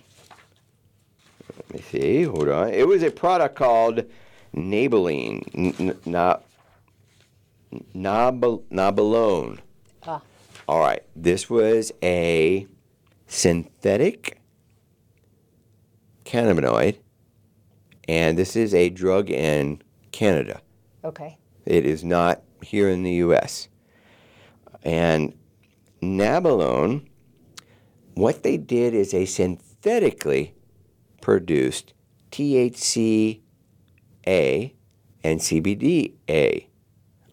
[1.55, 2.23] Let me see.
[2.23, 2.69] Hold on.
[2.69, 4.03] It was a product called
[4.55, 5.43] Nabeline.
[5.53, 6.37] N- n- na-
[7.93, 9.59] Nabal- Nabalone.
[10.03, 10.21] Ah.
[10.67, 11.03] All right.
[11.15, 12.65] This was a
[13.27, 14.39] synthetic
[16.25, 16.97] cannabinoid,
[18.07, 20.61] and this is a drug in Canada.
[21.03, 21.37] Okay.
[21.65, 23.67] It is not here in the U.S.
[24.85, 25.33] And
[26.01, 27.07] Nabalone,
[28.13, 30.53] what they did is they synthetically
[31.21, 31.93] produced
[32.31, 33.41] THC
[34.27, 34.73] A
[35.23, 36.69] and CBD A.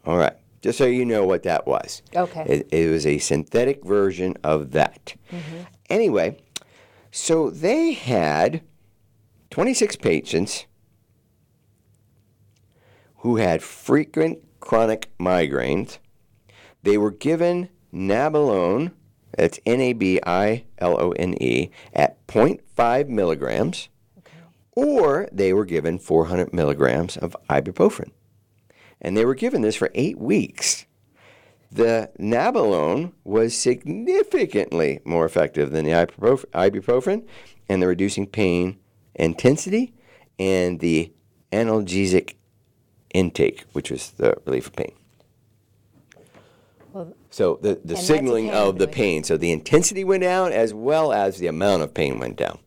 [0.04, 2.02] All right, just so you know what that was.
[2.16, 2.44] Okay.
[2.48, 5.14] It, it was a synthetic version of that.
[5.30, 5.62] Mm-hmm.
[5.90, 6.38] Anyway,
[7.10, 8.62] so they had
[9.50, 10.64] 26 patients
[13.18, 15.98] who had frequent chronic migraines.
[16.83, 18.92] They were given Nabilone,
[19.37, 23.88] that's N A B I L O N E, at 0.5 milligrams,
[24.73, 28.11] or they were given 400 milligrams of ibuprofen.
[29.01, 30.87] And they were given this for eight weeks.
[31.71, 37.27] The Nabilone was significantly more effective than the ibuprofen, ibuprofen
[37.68, 38.79] in the reducing pain
[39.14, 39.95] intensity
[40.38, 41.12] and the
[41.51, 42.35] analgesic
[43.14, 44.92] intake, which was the relief of pain.
[47.33, 49.25] So the, the signaling of the pain.
[49.25, 52.59] So the intensity went down as well as the amount of pain went down.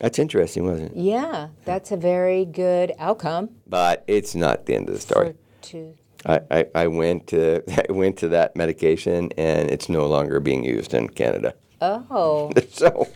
[0.00, 0.96] That's interesting, wasn't it?
[0.96, 3.50] yeah, that's a very good outcome.
[3.66, 5.34] But it's not the end of the story.
[5.62, 5.94] To
[6.26, 10.62] I, I, I went to I went to that medication and it's no longer being
[10.64, 11.54] used in Canada.
[11.80, 13.08] oh, So,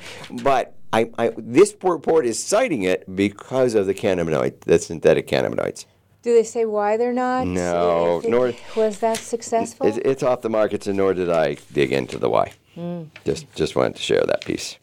[0.43, 5.85] but I, I this report is citing it because of the cannabinoid, the synthetic cannabinoids.
[6.25, 7.47] Do they say why they're not?
[7.47, 9.87] No, nor- was that successful.
[9.87, 12.53] It's, it's off the market, so nor did I dig into the why.
[12.75, 13.05] Hmm.
[13.27, 14.79] Just just wanted to share that piece.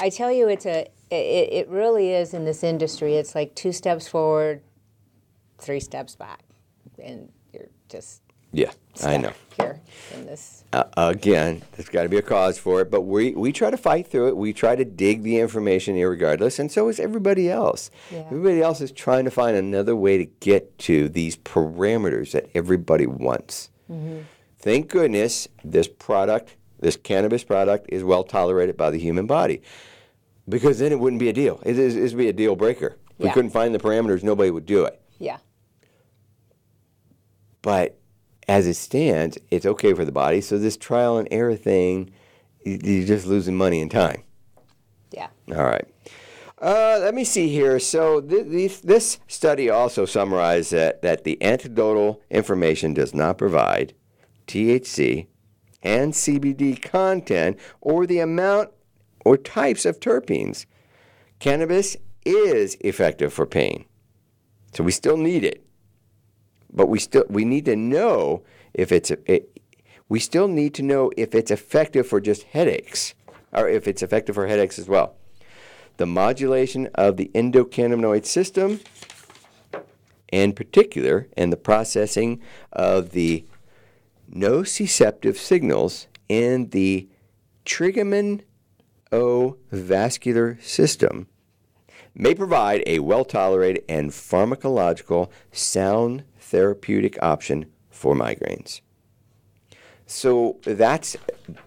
[0.00, 3.14] I tell you, it's a it, it really is in this industry.
[3.16, 4.60] It's like two steps forward,
[5.58, 6.42] three steps back,
[7.02, 8.20] and you're just
[8.52, 8.70] Yeah,
[9.04, 9.32] I know.
[9.56, 9.80] here
[10.14, 10.64] in this.
[10.72, 13.76] Uh, again, there's got to be a cause for it, but we, we try to
[13.76, 14.36] fight through it.
[14.36, 17.90] We try to dig the information irregardless, and so is everybody else.
[18.10, 18.20] Yeah.
[18.26, 23.06] Everybody else is trying to find another way to get to these parameters that everybody
[23.06, 23.70] wants.
[24.60, 29.62] Thank goodness this product, this cannabis product, is well tolerated by the human body,
[30.48, 31.60] because then it wouldn't be a deal.
[31.64, 32.96] It is it'd be a deal breaker.
[33.18, 35.00] If we couldn't find the parameters, nobody would do it.
[35.18, 35.38] Yeah,
[37.62, 37.98] But
[38.50, 40.40] as it stands, it's okay for the body.
[40.40, 42.10] So this trial and error thing,
[42.64, 44.24] you're just losing money and time.
[45.12, 45.28] yeah.
[45.54, 45.86] All right.
[46.60, 47.78] Uh, let me see here.
[47.78, 53.94] So th- these- this study also summarized that, that the anecdotal information does not provide
[54.48, 55.28] THC
[55.82, 58.70] and CBD content or the amount
[59.24, 60.66] or types of terpenes.
[61.38, 63.84] Cannabis is effective for pain,
[64.74, 65.64] so we still need it,
[66.72, 68.42] but we still we need to know
[68.74, 69.60] if it's it,
[70.08, 73.14] we still need to know if it's effective for just headaches
[73.52, 75.14] or if it's effective for headaches as well.
[75.96, 78.80] the modulation of the endocannabinoid system,
[80.32, 82.40] in particular, and the processing
[82.72, 83.44] of the
[84.32, 87.06] nociceptive signals in the
[87.66, 88.40] trigemin
[89.12, 91.26] O vascular system
[92.14, 98.80] may provide a well tolerated and pharmacological sound therapeutic option for migraines.
[100.06, 101.16] So that's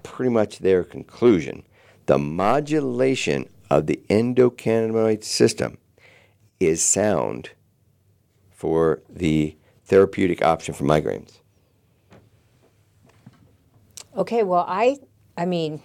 [0.03, 1.63] pretty much their conclusion.
[2.05, 5.77] The modulation of the endocannabinoid system
[6.59, 7.51] is sound
[8.51, 11.39] for the therapeutic option for migraines.
[14.15, 14.97] Okay, well, I,
[15.37, 15.81] I mean,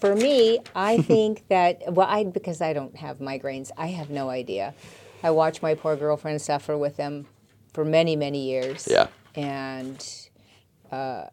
[0.00, 4.28] for me, I think that well, I because I don't have migraines, I have no
[4.28, 4.74] idea.
[5.22, 7.26] I watch my poor girlfriend suffer with them
[7.72, 8.88] for many, many years.
[8.90, 9.08] Yeah.
[9.34, 10.06] And
[10.90, 11.24] uh,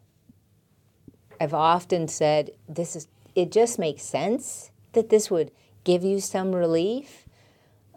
[1.40, 3.08] I've often said this is.
[3.34, 5.52] It just makes sense that this would
[5.84, 7.24] give you some relief.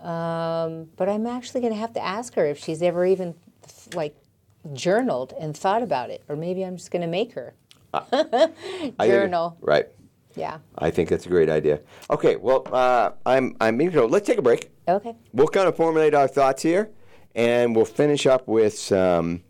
[0.04, 3.36] Um, but I'm actually going to have to ask her if she's ever even
[3.94, 4.16] like
[4.74, 7.54] journaled and thought about it, or maybe I'm just going to make her
[9.02, 9.58] journal.
[9.62, 9.88] right.
[10.36, 10.60] Yeah.
[10.78, 11.82] I think that's a great idea.
[12.10, 14.72] Okay, well, uh, I'm I'm let's take a break.
[14.88, 15.16] Okay.
[15.34, 16.90] We'll kind of formulate our thoughts here,
[17.36, 19.44] and we'll finish up with some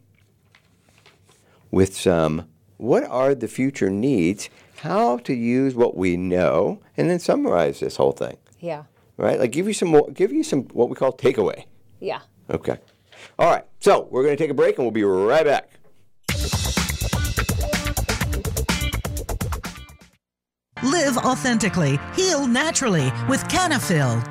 [1.71, 7.19] with some what are the future needs, how to use what we know, and then
[7.19, 8.37] summarize this whole thing.
[8.59, 8.83] Yeah.
[9.17, 9.39] Right?
[9.39, 11.65] Like give you some more, give you some what we call takeaway.
[11.99, 12.21] Yeah.
[12.49, 12.77] Okay.
[13.37, 13.65] All right.
[13.79, 15.69] So we're going to take a break, and we'll be right back.
[20.83, 24.30] Live authentically, heal naturally with Canafil.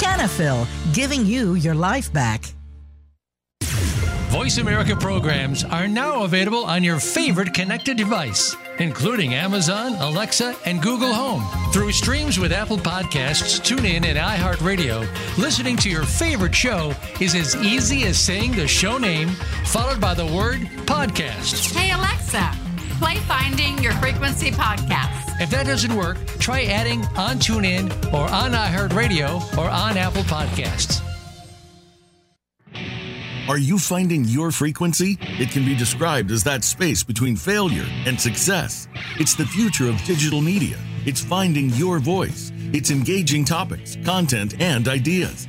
[0.00, 2.54] Canafil, giving you your life back.
[4.30, 10.80] Voice America programs are now available on your favorite connected device, including Amazon, Alexa, and
[10.80, 11.42] Google Home.
[11.72, 15.04] Through streams with Apple Podcasts, TuneIn, and iHeartRadio,
[15.36, 19.30] listening to your favorite show is as easy as saying the show name
[19.66, 21.74] followed by the word podcast.
[21.76, 22.52] Hey Alexa,
[23.00, 25.40] play Finding Your Frequency podcast.
[25.40, 31.00] If that doesn't work, try adding on TuneIn or on iHeartRadio or on Apple Podcasts.
[33.48, 35.16] Are you finding your frequency?
[35.22, 38.86] It can be described as that space between failure and success.
[39.18, 40.76] It's the future of digital media.
[41.06, 42.52] It's finding your voice.
[42.74, 45.48] It's engaging topics, content, and ideas.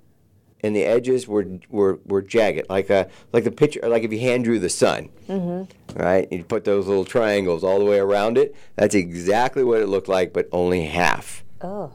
[0.60, 4.20] and the edges were were, were jagged, like a like the picture, like if you
[4.20, 5.10] hand drew the sun.
[5.28, 5.98] Mm-hmm.
[5.98, 8.54] Right, you put those little triangles all the way around it.
[8.76, 11.44] That's exactly what it looked like, but only half.
[11.60, 11.92] Oh.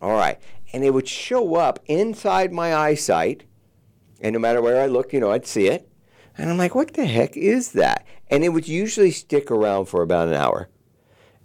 [0.00, 0.38] All right,
[0.72, 3.44] and it would show up inside my eyesight,
[4.20, 5.88] and no matter where I looked, you know, I'd see it.
[6.38, 8.06] And I'm like, what the heck is that?
[8.28, 10.68] And it would usually stick around for about an hour.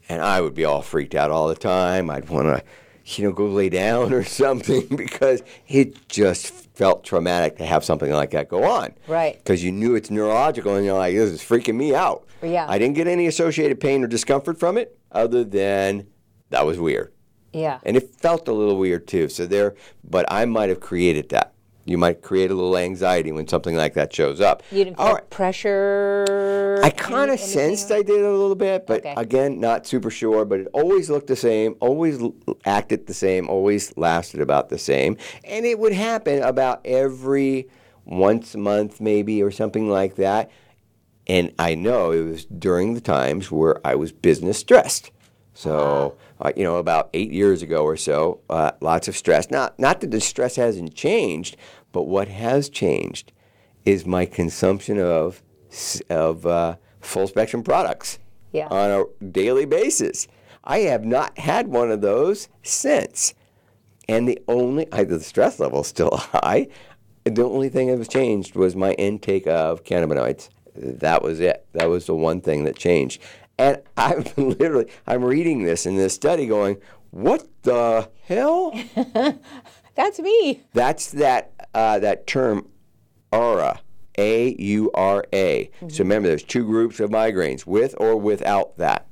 [0.09, 2.09] And I would be all freaked out all the time.
[2.09, 2.63] I'd want to,
[3.05, 8.11] you know, go lay down or something because it just felt traumatic to have something
[8.11, 8.93] like that go on.
[9.07, 9.37] Right.
[9.37, 12.27] Because you knew it's neurological and you're like, this is freaking me out.
[12.41, 12.65] Yeah.
[12.67, 16.07] I didn't get any associated pain or discomfort from it other than
[16.49, 17.13] that was weird.
[17.53, 17.79] Yeah.
[17.83, 19.29] And it felt a little weird too.
[19.29, 21.50] So there, but I might have created that.
[21.85, 24.61] You might create a little anxiety when something like that shows up.
[24.71, 25.29] You didn't feel right.
[25.29, 26.79] pressure.
[26.83, 29.13] I kind of sensed I did a little bit, but Okay.
[29.17, 30.45] again, not super sure.
[30.45, 34.77] But it always looked the same, always l- acted the same, always lasted about the
[34.77, 35.17] same.
[35.43, 37.67] And it would happen about every
[38.05, 40.51] once a month, maybe, or something like that.
[41.27, 45.11] And I know it was during the times where I was business stressed.
[45.53, 46.30] So, ah.
[46.41, 49.49] Uh, you know, about eight years ago or so, uh, lots of stress.
[49.51, 51.55] Not, not that the stress hasn't changed,
[51.91, 53.31] but what has changed
[53.85, 55.41] is my consumption of
[56.09, 58.19] of uh, full spectrum products
[58.51, 58.67] Yeah.
[58.67, 60.27] on a daily basis.
[60.65, 63.33] I have not had one of those since.
[64.09, 66.67] And the only, I, the stress level is still high.
[67.23, 70.49] The only thing that was changed was my intake of cannabinoids.
[70.75, 71.65] That was it.
[71.73, 73.21] That was the one thing that changed.
[73.57, 76.77] And I'm literally, I'm reading this in this study going,
[77.11, 78.73] what the hell?
[79.95, 80.63] That's me.
[80.73, 82.69] That's that uh, that term
[83.31, 83.81] aura,
[84.17, 85.69] A U R A.
[85.89, 89.07] So remember, there's two groups of migraines, with or without that.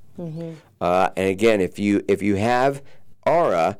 [0.81, 2.81] Uh, and again, if you if you have
[3.25, 3.77] aura,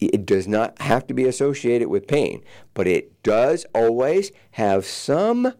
[0.00, 5.52] it does not have to be associated with pain, but it does always have some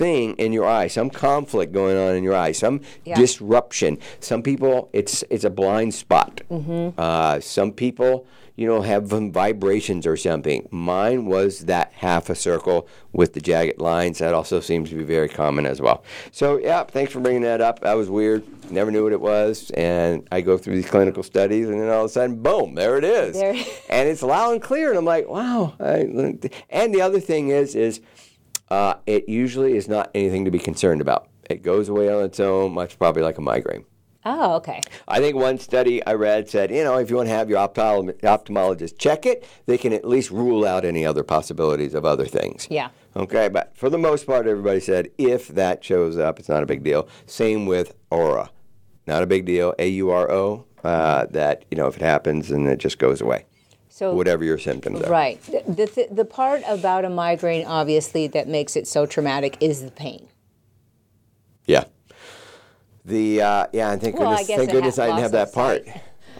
[0.00, 3.16] thing in your eye, some conflict going on in your eye, some Yeah.
[3.16, 3.98] disruption.
[4.18, 6.40] Some people, it's it's a blind spot.
[6.98, 8.24] Uh, some people,
[8.56, 10.66] you know, have vibrations or something.
[10.70, 14.18] Mine was that half a circle with the jagged lines.
[14.18, 16.02] That also seems to be very common as well.
[16.32, 17.80] So yeah, thanks for bringing that up.
[17.80, 18.42] That was weird.
[18.70, 22.04] Never knew what it was, and I go through these clinical studies, and then all
[22.04, 23.56] of a sudden, boom, there it is, There-
[23.88, 24.90] and it's loud and clear.
[24.90, 25.74] And I'm like, wow.
[25.80, 26.06] I,
[26.70, 28.00] and the other thing is, is
[28.70, 31.28] uh, it usually is not anything to be concerned about.
[31.48, 33.84] It goes away on its own, much probably like a migraine.
[34.24, 34.82] Oh, okay.
[35.08, 37.58] I think one study I read said, you know, if you want to have your
[37.58, 42.26] ophthalm- ophthalmologist check it, they can at least rule out any other possibilities of other
[42.26, 42.68] things.
[42.70, 42.90] Yeah.
[43.16, 46.66] Okay, but for the most part, everybody said if that shows up, it's not a
[46.66, 47.08] big deal.
[47.24, 48.50] Same with aura.
[49.06, 49.74] Not a big deal.
[49.78, 50.66] A U R O.
[50.84, 53.44] Uh, that, you know, if it happens, then it just goes away.
[54.00, 55.10] So Whatever your symptoms are.
[55.10, 55.42] Right.
[55.42, 59.82] The, the, th- the part about a migraine, obviously, that makes it so traumatic is
[59.82, 60.26] the pain.
[61.66, 61.84] Yeah.
[63.04, 65.86] The uh, yeah, and thank Well, goodness, guess thank goodness I didn't have that part.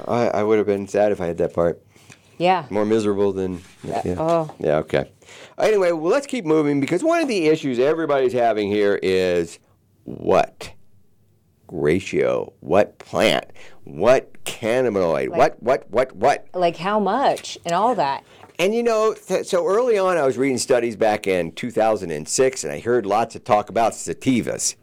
[0.09, 1.83] I, I would have been sad if I had that part.
[2.39, 2.65] Yeah.
[2.71, 4.15] More miserable than yeah.
[4.17, 4.55] oh.
[4.59, 5.11] Yeah, okay.
[5.59, 9.59] Anyway, well, let's keep moving because one of the issues everybody's having here is
[10.05, 10.73] what
[11.71, 13.47] ratio, what plant,
[13.85, 16.47] what cannabinoid, what, what, what, what.
[16.55, 18.25] Like how much and all that.
[18.59, 22.73] And you know, th- so early on, I was reading studies back in 2006, and
[22.73, 24.77] I heard lots of talk about sativas.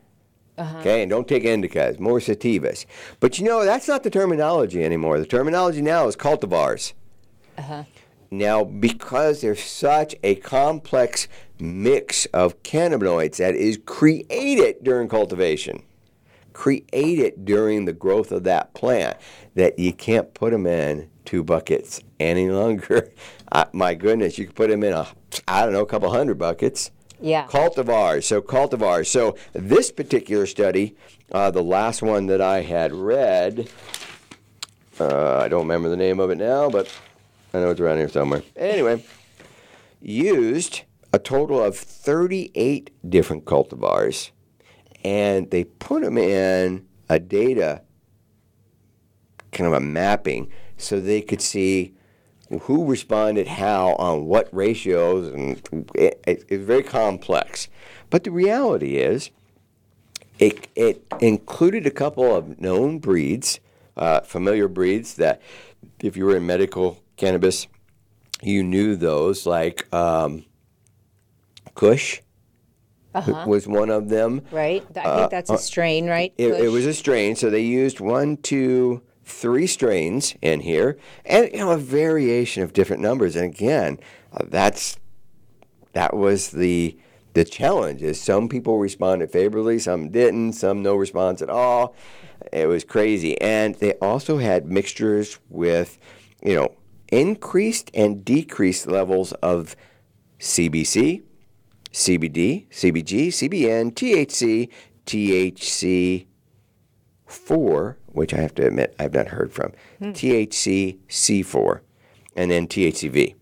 [0.59, 2.87] Okay, and don't take indicas, more sativas.
[3.19, 5.19] But you know, that's not the terminology anymore.
[5.19, 6.93] The terminology now is cultivars.
[7.59, 7.83] Uh-huh.
[8.31, 11.27] Now, because there's such a complex
[11.59, 15.83] mix of cannabinoids that is created during cultivation,
[16.57, 19.15] created during the growth of that plant,
[19.53, 23.11] that you can't put them in two buckets any longer.
[23.51, 25.07] Uh, my goodness, you could put them in a,
[25.47, 26.89] I don't know, a couple hundred buckets.
[27.21, 27.45] Yeah.
[27.45, 28.23] Cultivars.
[28.23, 29.05] So cultivars.
[29.05, 30.95] So this particular study,
[31.31, 33.69] uh, the last one that I had read,
[34.99, 36.91] uh, I don't remember the name of it now, but
[37.53, 38.41] I know it's around here somewhere.
[38.55, 39.05] Anyway,
[40.01, 40.81] used
[41.13, 44.31] a total of 38 different cultivars,
[45.03, 47.81] and they put them in a data
[49.51, 51.93] kind of a mapping so they could see
[52.61, 55.61] who responded how on what ratios, and
[55.95, 57.67] it, it, it's very complex.
[58.09, 59.31] But the reality is,
[60.39, 63.59] it, it included a couple of known breeds,
[63.97, 65.41] uh, familiar breeds that,
[65.99, 67.67] if you were in medical cannabis,
[68.41, 70.45] you knew those, like um,
[71.75, 72.21] Kush
[73.45, 74.41] was one of them.
[74.51, 74.85] Right?
[74.95, 76.31] I think that's a strain, right?
[76.39, 80.97] Uh, It, it was a strain, so they used one, two, three strains in here,
[81.25, 83.35] and you know a variation of different numbers.
[83.35, 83.99] And again,
[84.33, 84.97] uh, that's
[85.93, 86.97] that was the
[87.33, 88.01] the challenge.
[88.01, 91.95] Is some people responded favorably, some didn't, some no response at all.
[92.53, 95.97] It was crazy, and they also had mixtures with,
[96.41, 96.75] you know,
[97.09, 99.75] increased and decreased levels of
[100.39, 101.23] CBC,
[101.97, 104.69] CBD, CBG, CBN, THC,
[105.07, 106.27] THC
[107.25, 110.11] 4, which I have to admit I've not heard from, hmm.
[110.11, 111.79] THC C4,
[112.35, 113.33] and then THCV.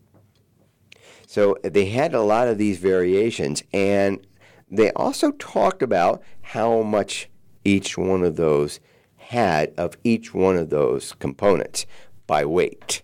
[1.28, 4.26] So they had a lot of these variations, and
[4.72, 7.30] they also talked about how much
[7.66, 8.80] each one of those
[9.18, 11.86] had of each one of those components
[12.26, 13.01] by weight.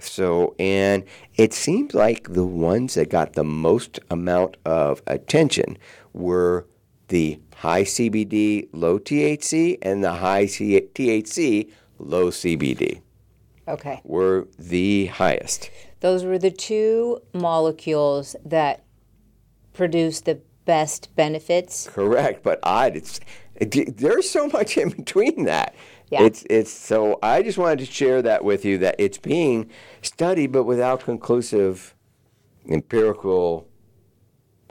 [0.00, 1.04] So, and
[1.36, 5.76] it seems like the ones that got the most amount of attention
[6.12, 6.66] were
[7.08, 13.00] the high CBD, low THC, and the high THC, low CBD
[13.66, 14.00] Okay.
[14.04, 15.70] were the highest.
[16.00, 18.84] Those were the two molecules that
[19.72, 21.88] produced the best benefits.
[21.88, 25.74] Correct, but it, there's so much in between that.
[26.10, 26.22] Yeah.
[26.22, 29.70] It's it's so I just wanted to share that with you that it's being
[30.02, 31.94] studied, but without conclusive
[32.68, 33.68] empirical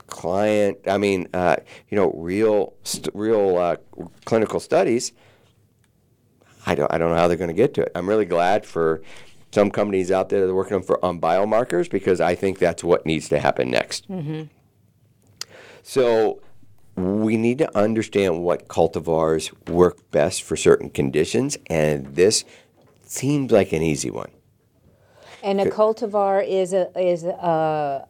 [0.08, 0.78] client.
[0.86, 1.56] I mean, uh,
[1.88, 3.76] you know, real st- real uh,
[4.24, 5.12] clinical studies.
[6.66, 7.92] I don't I don't know how they're going to get to it.
[7.94, 9.02] I'm really glad for
[9.52, 12.84] some companies out there that are working on, for, on biomarkers because I think that's
[12.84, 14.06] what needs to happen next.
[15.82, 16.40] So
[16.98, 22.44] we need to understand what cultivars work best for certain conditions, and this
[23.04, 24.30] seems like an easy one.
[25.42, 28.06] And a cultivar is a is a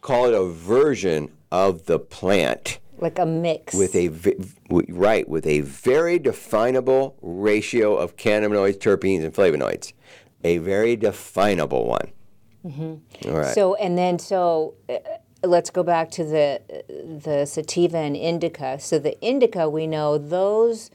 [0.00, 3.74] Call it a version of the plant like a mix.
[3.74, 4.10] with a
[4.88, 9.92] right with a very definable ratio of cannabinoids, terpenes, and flavonoids.
[10.44, 12.12] A very definable one.
[12.64, 13.54] All right.
[13.54, 14.98] So and then so uh,
[15.42, 16.60] let's go back to the
[17.22, 18.78] the sativa and indica.
[18.80, 20.90] So the indica we know those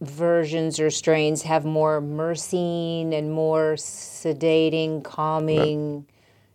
[0.00, 6.06] versions or strains have more myrcene and more sedating, calming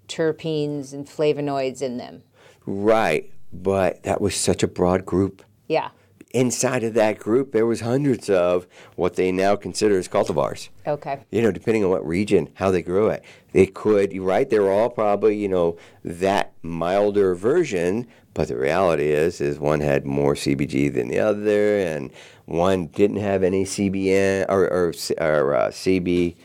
[0.07, 2.23] terpenes and flavonoids in them.
[2.65, 5.43] right, but that was such a broad group.
[5.67, 5.89] Yeah.
[6.33, 8.65] Inside of that group, there was hundreds of
[8.95, 10.69] what they now consider as cultivars.
[10.87, 11.19] Okay.
[11.29, 13.23] you know, depending on what region, how they grew it.
[13.51, 18.57] They could, you're right, they were all probably, you know, that milder version, but the
[18.57, 22.11] reality is, is one had more CBG than the other, and
[22.45, 26.35] one didn't have any CBN or, or, or uh, CB.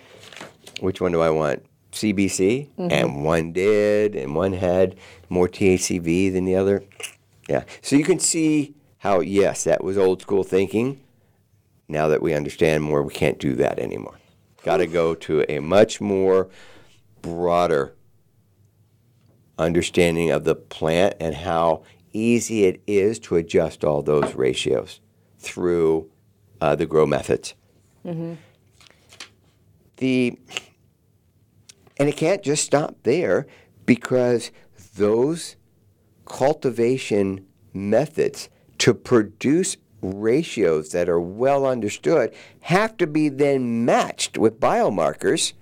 [0.81, 1.65] Which one do I want?
[1.93, 4.97] CBC, and one did, and one had
[5.31, 6.85] more THCV than the other.
[7.49, 11.01] Yeah, so you can see how, yes, that was old school thinking.
[11.89, 14.19] Now that we understand more, we can't do that anymore.
[14.63, 16.49] Got to go to a much more
[17.23, 17.95] broader
[19.59, 21.83] understanding of the plant and how
[22.13, 25.01] easy it is to adjust all those ratios
[25.39, 26.11] through
[26.61, 27.55] uh, the grow methods.
[29.97, 30.39] The
[31.99, 33.47] and it can't just stop there
[33.85, 34.53] because
[34.97, 35.57] those
[36.25, 38.49] cultivation methods
[38.79, 45.53] to produce ratios that are well understood have to be then matched with biomarkers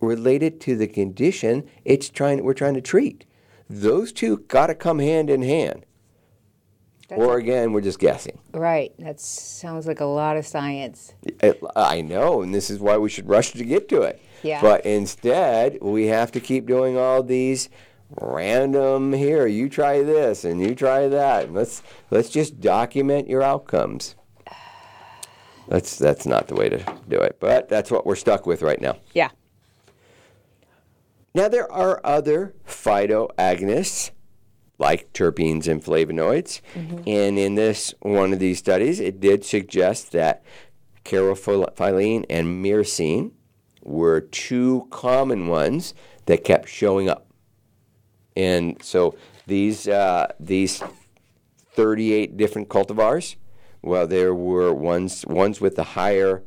[0.00, 3.24] related to the condition it's trying we're trying to treat.
[3.68, 5.84] Those two got to come hand in hand.
[7.10, 8.38] or again, we're just guessing.
[8.52, 8.92] Right.
[8.98, 11.14] That sounds like a lot of science.
[11.22, 14.20] It- I know, and this is why we should rush to get to it.
[14.42, 14.60] Yeah.
[14.60, 17.68] But instead, we have to keep doing all these
[18.20, 19.46] random here.
[19.46, 21.46] You try this and you try that.
[21.46, 24.16] And let's let's just document your outcomes.
[25.68, 28.80] That's that's not the way to do it, but that's what we're stuck with right
[28.80, 28.96] now.
[29.12, 29.30] Yeah.
[31.34, 34.12] Now, there are other phytoagonists
[34.78, 36.60] like terpenes and flavonoids.
[36.74, 37.08] Mm-hmm.
[37.08, 40.44] And in this one of these studies, it did suggest that
[41.04, 43.32] caryophyllene and myrcene
[43.82, 45.94] were two common ones
[46.26, 47.26] that kept showing up.
[48.36, 49.16] And so
[49.46, 50.82] these uh, these
[51.72, 53.36] 38 different cultivars,
[53.82, 56.42] well, there were ones ones with the higher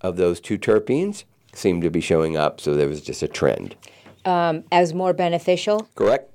[0.00, 2.60] of those two terpenes seemed to be showing up.
[2.60, 3.76] So there was just a trend.
[4.24, 5.88] As more beneficial.
[5.94, 6.30] Correct?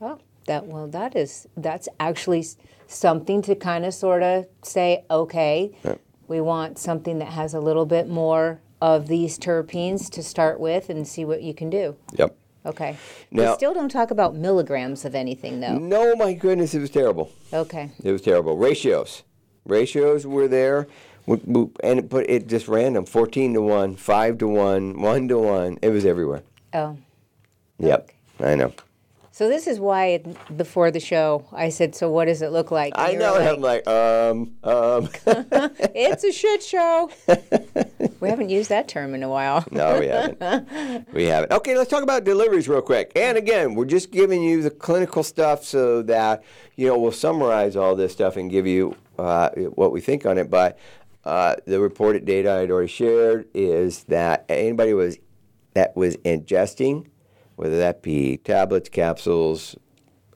[0.00, 2.44] Oh, that well, that is that's actually
[2.86, 5.72] something to kind of sort of say, okay,
[6.28, 10.90] we want something that has a little bit more of these terpenes to start with,
[10.90, 11.96] and see what you can do.
[12.12, 12.36] Yep.
[12.66, 12.96] Okay.
[13.30, 15.78] Now- we still don't talk about milligrams of anything, though.
[15.78, 17.30] No, my goodness, it was terrible.
[17.52, 17.90] Okay.
[18.02, 18.56] It was terrible.
[18.56, 19.22] Ratios,
[19.66, 20.86] ratios were there,
[21.26, 23.04] and it, but it just random.
[23.06, 25.78] Fourteen to one, five to one, one to one.
[25.82, 26.42] It was everywhere.
[26.72, 26.96] Oh.
[27.78, 28.10] Yep,
[28.40, 28.72] I know.
[29.32, 32.70] So this is why it, before the show I said, "So what does it look
[32.70, 33.36] like?" And I know.
[33.36, 35.08] and I'm like, um, um.
[35.94, 37.10] it's a shit show.
[38.24, 39.64] We haven't used that term in a while.
[39.70, 41.12] No, we haven't.
[41.12, 41.52] we haven't.
[41.52, 43.12] Okay, let's talk about deliveries real quick.
[43.14, 46.42] And again, we're just giving you the clinical stuff so that
[46.76, 50.38] you know we'll summarize all this stuff and give you uh, what we think on
[50.38, 50.48] it.
[50.50, 50.78] But
[51.24, 55.18] uh, the reported data I'd already shared is that anybody was
[55.74, 57.06] that was ingesting,
[57.56, 59.76] whether that be tablets, capsules,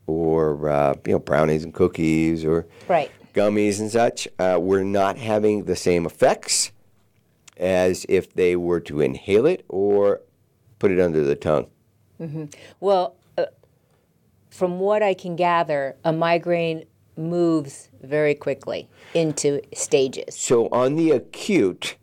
[0.07, 3.11] or uh, you know brownies and cookies, or Right.
[3.35, 6.73] gummies and such, uh, were not having the same effects
[7.59, 10.21] as if they were to inhale it or
[10.79, 11.69] put it under the tongue.
[12.81, 13.47] Well, uh,
[14.51, 16.85] from what I can gather, a migraine
[17.17, 20.35] moves very quickly into stages.
[20.37, 21.97] So on the acute,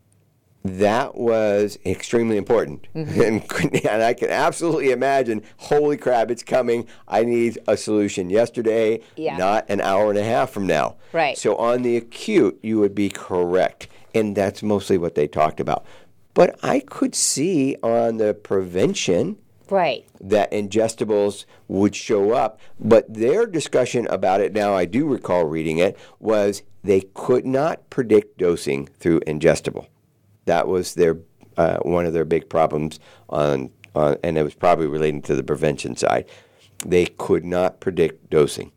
[0.63, 2.87] that was extremely important.
[2.95, 3.43] And,
[3.85, 6.87] and I can absolutely imagine, holy crap, it's coming.
[7.07, 9.37] I need a solution yesterday, Yeah.
[9.37, 10.95] not an hour and a half from now.
[11.13, 11.37] Right.
[11.37, 13.87] So on the acute, you would be correct.
[14.16, 15.86] And that's mostly what they talked about.
[16.34, 19.38] But I could see on the prevention,
[19.70, 20.05] Right.
[20.22, 22.59] that ingestibles would show up.
[22.80, 27.89] But their discussion about it now, I do recall reading it, was they could not
[27.89, 29.88] predict dosing through ingestible.
[30.45, 31.18] That was their
[31.57, 32.99] uh, one of their big problems
[33.30, 36.26] on, on, and it was probably relating to the prevention side.
[36.86, 38.72] They could not predict dosing.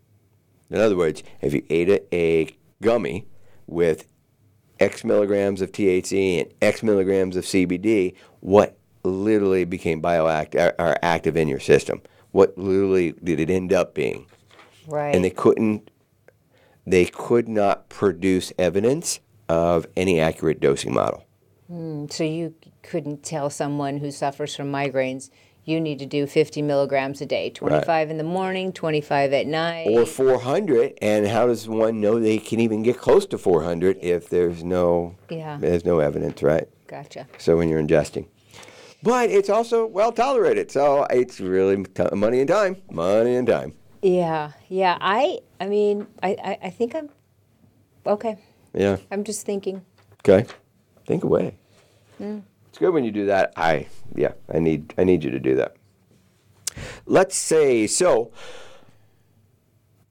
[0.70, 3.26] In other words, if you ate a, a gummy
[3.66, 4.07] with
[4.80, 11.36] X milligrams of THC and X milligrams of CBD, what literally became bioactive or active
[11.36, 12.00] in your system?
[12.32, 14.26] What literally did it end up being?
[14.86, 15.14] Right.
[15.14, 15.90] And they couldn't,
[16.86, 21.24] they could not produce evidence of any accurate dosing model.
[21.68, 25.30] Hmm, so you couldn't tell someone who suffers from migraines,
[25.68, 29.86] you need to do 50 milligrams a day, 25 in the morning, 25 at night.
[29.90, 34.30] Or 400, and how does one know they can even get close to 400 if
[34.30, 35.58] there's no, Yeah.
[35.60, 36.66] there's no evidence, right?
[36.86, 37.26] gotcha.
[37.36, 38.28] So when you're ingesting.
[39.02, 43.74] But it's also well tolerated, so it's really t- money and time, money and time.
[44.00, 44.96] Yeah, yeah.
[45.00, 47.10] I, I mean, I, I, I think I'm
[48.06, 48.38] okay.
[48.72, 48.96] Yeah.
[49.10, 49.84] I'm just thinking.
[50.20, 50.46] Okay.
[51.06, 51.56] Think away.
[52.20, 52.42] Mm.
[52.78, 53.52] It's good when you do that.
[53.56, 55.74] I yeah, I need I need you to do that.
[57.06, 58.30] Let's say so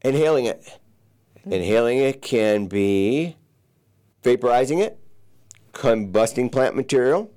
[0.02, 0.78] inhaling it.
[1.46, 3.38] Inhaling it can be
[4.22, 5.00] vaporizing it,
[5.72, 7.32] combusting plant material,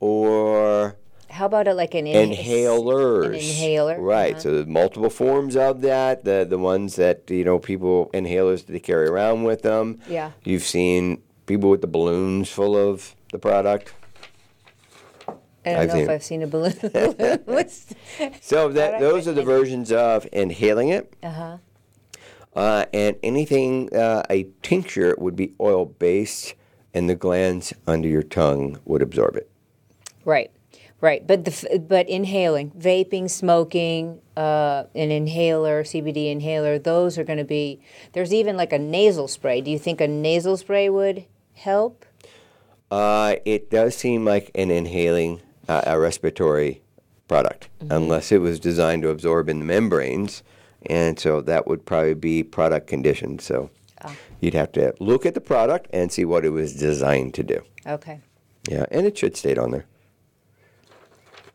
[0.00, 0.96] or
[1.30, 3.26] How about it like an inha- inhalers.
[3.26, 4.00] An inhaler.
[4.00, 4.32] Right.
[4.32, 4.40] uh-huh.
[4.40, 6.24] So there's multiple forms of that.
[6.24, 10.00] The the ones that you know people inhalers that they carry around with them.
[10.08, 10.32] Yeah.
[10.42, 13.94] You've seen people with the balloons full of the product.
[15.66, 16.10] I don't I've know seen if.
[16.10, 16.74] I've seen a balloon.
[18.40, 21.14] So that those are the versions of inhaling it.
[21.22, 21.58] uh-huh.
[22.54, 26.54] Uh, and anything uh, a tincture would be oil based,
[26.92, 29.50] and the glands under your tongue would absorb it.
[30.24, 30.52] Right,
[31.00, 31.26] right.
[31.26, 37.44] But the but inhaling, vaping, smoking, uh, an inhaler, CBD inhaler, those are going to
[37.44, 37.80] be.
[38.12, 39.60] There's even like a nasal spray.
[39.60, 42.04] Do you think a nasal spray would help?
[42.90, 46.82] Uh, it does seem like an inhaling, uh, a respiratory
[47.28, 50.42] product, unless it was designed to absorb in the membranes,
[50.86, 53.40] and so that would probably be product conditioned.
[53.40, 53.70] So
[54.40, 57.62] you'd have to look at the product and see what it was designed to do.
[57.86, 58.20] Okay.
[58.68, 59.86] Yeah, and it should stay on there.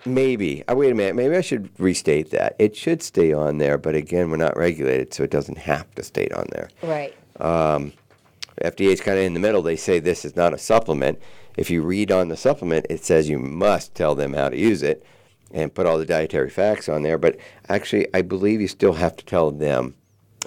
[0.05, 0.63] Maybe.
[0.67, 1.15] Uh, wait a minute.
[1.15, 2.55] Maybe I should restate that.
[2.57, 6.03] It should stay on there, but again, we're not regulated, so it doesn't have to
[6.03, 6.69] stay on there.
[6.81, 7.15] Right.
[7.39, 9.61] FDA is kind of in the middle.
[9.61, 11.19] They say this is not a supplement.
[11.57, 14.83] If you read on the supplement, it says you must tell them how to use
[14.83, 15.05] it
[15.51, 17.17] and put all the dietary facts on there.
[17.17, 17.37] But
[17.67, 19.95] actually, I believe you still have to tell them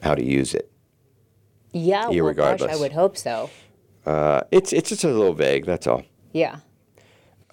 [0.02, 0.70] how to use it.
[1.72, 2.08] Yeah.
[2.08, 3.50] Well, gosh, I would hope so.
[4.04, 5.64] Uh, it's it's just a little vague.
[5.64, 6.02] That's all.
[6.32, 6.56] Yeah.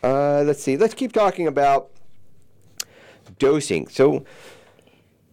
[0.02, 0.78] Uh, let's see.
[0.78, 1.92] Let's keep talking about
[3.38, 3.88] dosing.
[3.88, 4.26] So,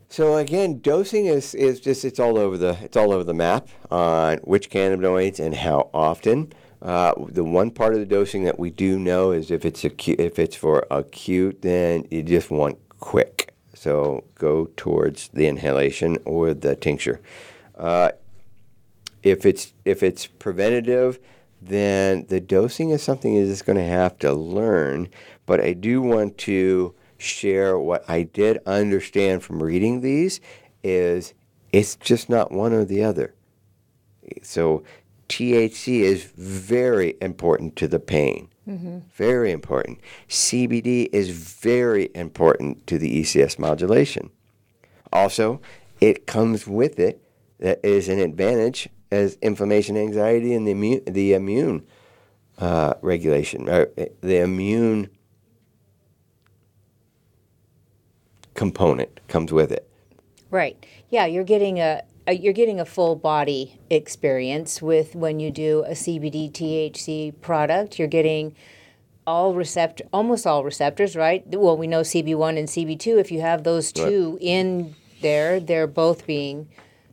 [0.09, 3.69] so again, dosing is, is just it's all over the it's all over the map
[3.91, 6.53] on which cannabinoids and how often.
[6.87, 10.20] Uh, the one part of the dosing that we do know is if it's acute,
[10.20, 13.53] if it's for acute, then you just want quick.
[13.74, 17.20] So go towards the inhalation or the tincture.
[17.76, 18.11] Uh,
[19.24, 21.18] if it's if it's preventative,
[21.61, 25.09] then the dosing is something you're just going to have to learn.
[25.45, 30.41] But I do want to share what I did understand from reading these
[30.84, 31.34] is
[31.72, 33.34] it's just not one or the other.
[34.43, 34.84] So
[35.29, 38.49] THC is very important to the pain.
[39.14, 40.01] Very important.
[40.29, 44.31] CBD is very important to the ECS modulation.
[45.12, 45.61] Also,
[46.01, 47.22] it comes with it
[47.61, 51.87] that is an advantage as inflammation, anxiety, and the immune, the immune
[52.59, 53.89] uh, regulation, or
[54.20, 55.11] the immune
[58.55, 59.89] component comes with it.
[60.51, 60.85] Right.
[61.11, 65.85] Yeah, you're getting a Uh, you're getting a full body experience with when you do
[65.87, 67.99] a CBD THC product.
[67.99, 68.55] You're getting
[69.27, 71.45] all receptor almost all receptors, right?
[71.47, 74.43] Well, we know CB1 and CB2 if you have those two right.
[74.43, 76.68] in there, they're both being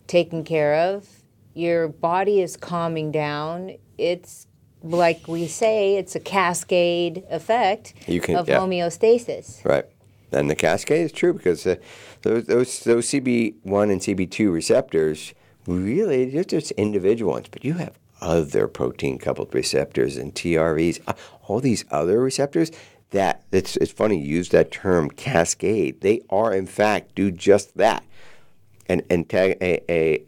[0.08, 1.08] taken care of.
[1.54, 3.78] Your body is calming down.
[3.98, 4.48] It's
[4.82, 8.58] like we say, it's a cascade effect can, of yeah.
[8.58, 9.64] homeostasis.
[9.64, 9.86] Right.
[10.34, 11.76] And the cascade is true because uh,
[12.22, 15.34] those, those, those CB1 and CB2 receptors
[15.66, 21.14] really they're just individual ones, but you have other protein coupled receptors and TRVs, uh,
[21.44, 22.72] all these other receptors
[23.12, 26.02] that it's, it's funny you use that term cascade.
[26.02, 28.04] They are in fact do just that.
[28.88, 30.26] And and a, a,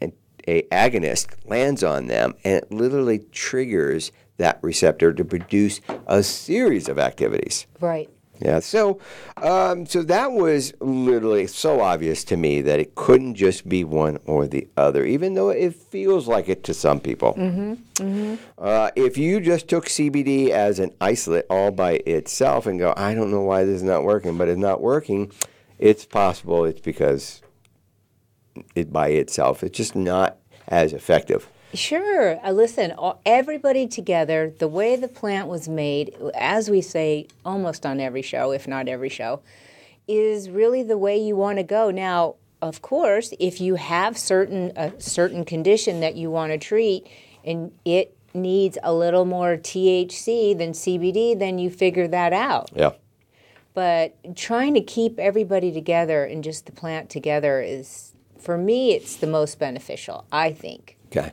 [0.00, 0.12] a,
[0.46, 6.88] a agonist lands on them and it literally triggers that receptor to produce a series
[6.88, 7.66] of activities.
[7.80, 8.08] Right.
[8.40, 9.00] Yeah, so
[9.38, 14.18] um, so that was literally so obvious to me that it couldn't just be one
[14.26, 17.34] or the other, even though it feels like it to some people.
[17.34, 17.72] Mm-hmm.
[17.94, 18.34] Mm-hmm.
[18.56, 23.14] Uh, if you just took CBD as an isolate all by itself and go, I
[23.14, 25.32] don't know why this is not working, but it's not working,
[25.78, 27.42] it's possible it's because
[28.74, 31.48] it by itself it's just not as effective.
[31.74, 32.44] Sure.
[32.44, 32.94] Uh, listen,
[33.26, 38.52] everybody together, the way the plant was made, as we say almost on every show,
[38.52, 39.40] if not every show,
[40.06, 41.90] is really the way you want to go.
[41.90, 47.06] Now, of course, if you have certain a certain condition that you want to treat
[47.44, 52.70] and it needs a little more THC than CBD, then you figure that out.
[52.74, 52.92] Yeah.
[53.74, 59.16] But trying to keep everybody together and just the plant together is, for me, it's
[59.16, 60.97] the most beneficial, I think.
[61.08, 61.32] Okay.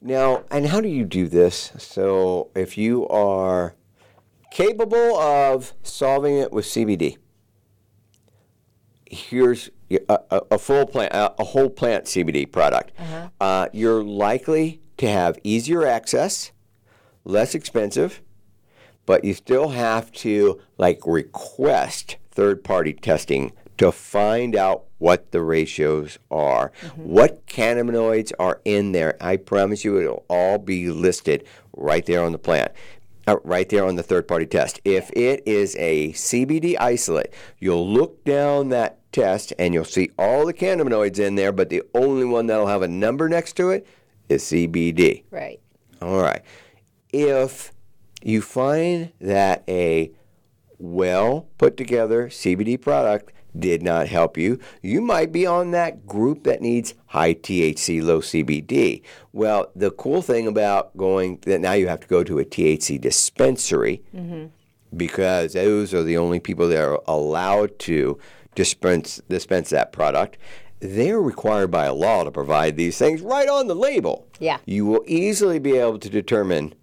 [0.00, 1.72] Now, and how do you do this?
[1.76, 3.74] So, if you are
[4.50, 7.18] capable of solving it with CBD,
[9.04, 12.92] here's a, a, a full plant, a, a, whole plant CBD product.
[12.98, 13.28] Uh-huh.
[13.40, 16.52] Uh, you're likely to have easier access,
[17.24, 18.22] less expensive,
[19.04, 25.42] but you still have to like request third party testing to find out what the
[25.42, 27.02] ratios are, mm-hmm.
[27.02, 29.16] what cannabinoids are in there.
[29.20, 31.44] I promise you, it'll all be listed
[31.74, 32.70] right there on the plant.
[33.26, 34.80] Uh, right there on the third party test.
[34.84, 40.46] If it is a CBD isolate, you'll look down that test and you'll see all
[40.46, 43.86] the cannabinoids in there, but the only one that'll have a number next to it
[44.28, 45.24] is CBD.
[45.30, 45.60] Right.
[46.00, 46.42] All right.
[47.12, 47.72] If
[48.22, 50.12] you find that a
[50.78, 56.44] well put together CBD product did not help you, you might be on that group
[56.44, 59.02] that needs high THC, low CBD.
[59.32, 63.00] Well, the cool thing about going that now you have to go to a THC
[63.00, 64.46] dispensary mm-hmm.
[64.96, 68.18] because those are the only people that are allowed to
[68.54, 70.38] dispense dispense that product.
[70.80, 74.26] They're required by a law to provide these things right on the label.
[74.38, 74.58] Yeah.
[74.64, 76.74] You will easily be able to determine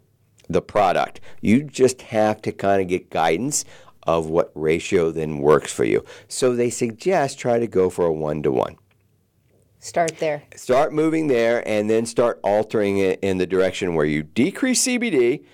[0.48, 1.20] the product.
[1.42, 3.66] You just have to kind of get guidance
[4.08, 6.04] of what ratio then works for you.
[6.28, 8.78] So they suggest try to go for a one to one.
[9.80, 10.44] Start there.
[10.56, 15.46] Start moving there and then start altering it in the direction where you decrease CBD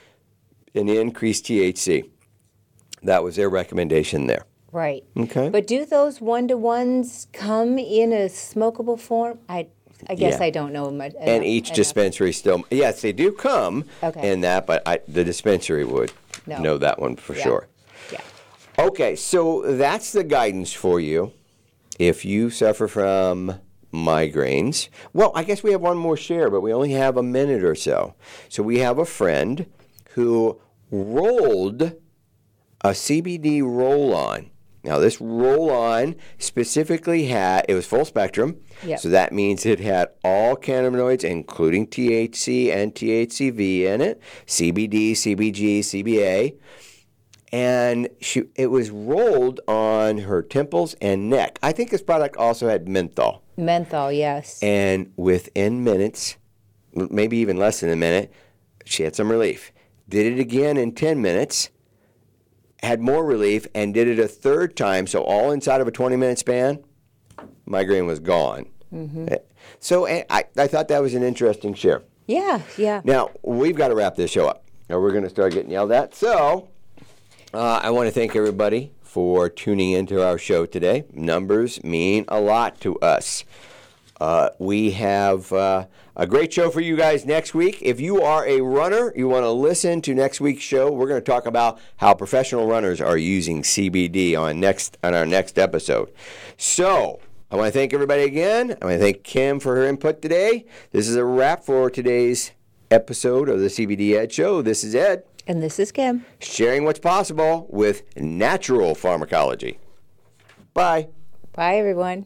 [0.73, 2.09] and increase THC.
[3.01, 4.45] That was their recommendation there.
[4.71, 5.03] Right.
[5.17, 5.49] Okay.
[5.49, 9.39] But do those one to ones come in a smokable form?
[9.49, 9.67] I
[10.09, 10.45] I guess yeah.
[10.45, 11.13] I don't know much.
[11.19, 11.75] And each enough.
[11.77, 14.31] dispensary still, yes, they do come okay.
[14.31, 16.11] in that, but I, the dispensary would
[16.45, 16.57] no.
[16.59, 17.43] know that one for yeah.
[17.43, 17.67] sure.
[18.77, 21.31] Okay, so that's the guidance for you
[21.99, 23.59] if you suffer from
[23.93, 24.89] migraines.
[25.13, 27.75] Well, I guess we have one more share, but we only have a minute or
[27.75, 28.15] so.
[28.49, 29.67] So we have a friend
[30.11, 30.59] who
[30.89, 31.81] rolled
[32.81, 34.49] a CBD roll on.
[34.83, 38.59] Now, this roll on specifically had, it was full spectrum.
[38.83, 38.99] Yep.
[38.99, 45.79] So that means it had all cannabinoids, including THC and THCV in it, CBD, CBG,
[45.79, 46.57] CBA
[47.53, 51.59] and she it was rolled on her temples and neck.
[51.61, 53.43] I think this product also had menthol.
[53.55, 54.61] Menthol, yes.
[54.63, 56.37] And within minutes,
[56.93, 58.33] maybe even less than a minute,
[58.85, 59.71] she had some relief.
[60.09, 61.69] Did it again in 10 minutes,
[62.81, 65.05] had more relief, and did it a third time.
[65.05, 66.83] So, all inside of a 20 minute span,
[67.65, 68.65] migraine was gone.
[68.91, 69.27] Mm-hmm.
[69.79, 70.25] So, I,
[70.57, 72.01] I thought that was an interesting share.
[72.25, 73.01] Yeah, yeah.
[73.03, 75.91] Now, we've got to wrap this show up, or we're going to start getting yelled
[75.91, 76.15] at.
[76.15, 76.69] So,
[77.53, 81.05] uh, I want to thank everybody for tuning into our show today.
[81.13, 83.45] Numbers mean a lot to us.
[84.19, 85.85] Uh, we have uh,
[86.15, 87.79] a great show for you guys next week.
[87.81, 90.91] If you are a runner, you want to listen to next week's show.
[90.91, 95.25] We're going to talk about how professional runners are using CBD on next on our
[95.25, 96.11] next episode.
[96.57, 97.19] So.
[97.51, 98.75] I want to thank everybody again.
[98.81, 100.65] I want to thank Kim for her input today.
[100.89, 102.51] This is a wrap for today's
[102.89, 104.63] episode of the CBD Ed Show.
[104.63, 105.23] This is Ed.
[105.47, 106.25] And this is Kim.
[106.39, 109.79] Sharing what's possible with natural pharmacology.
[110.73, 111.09] Bye.
[111.53, 112.25] Bye, everyone.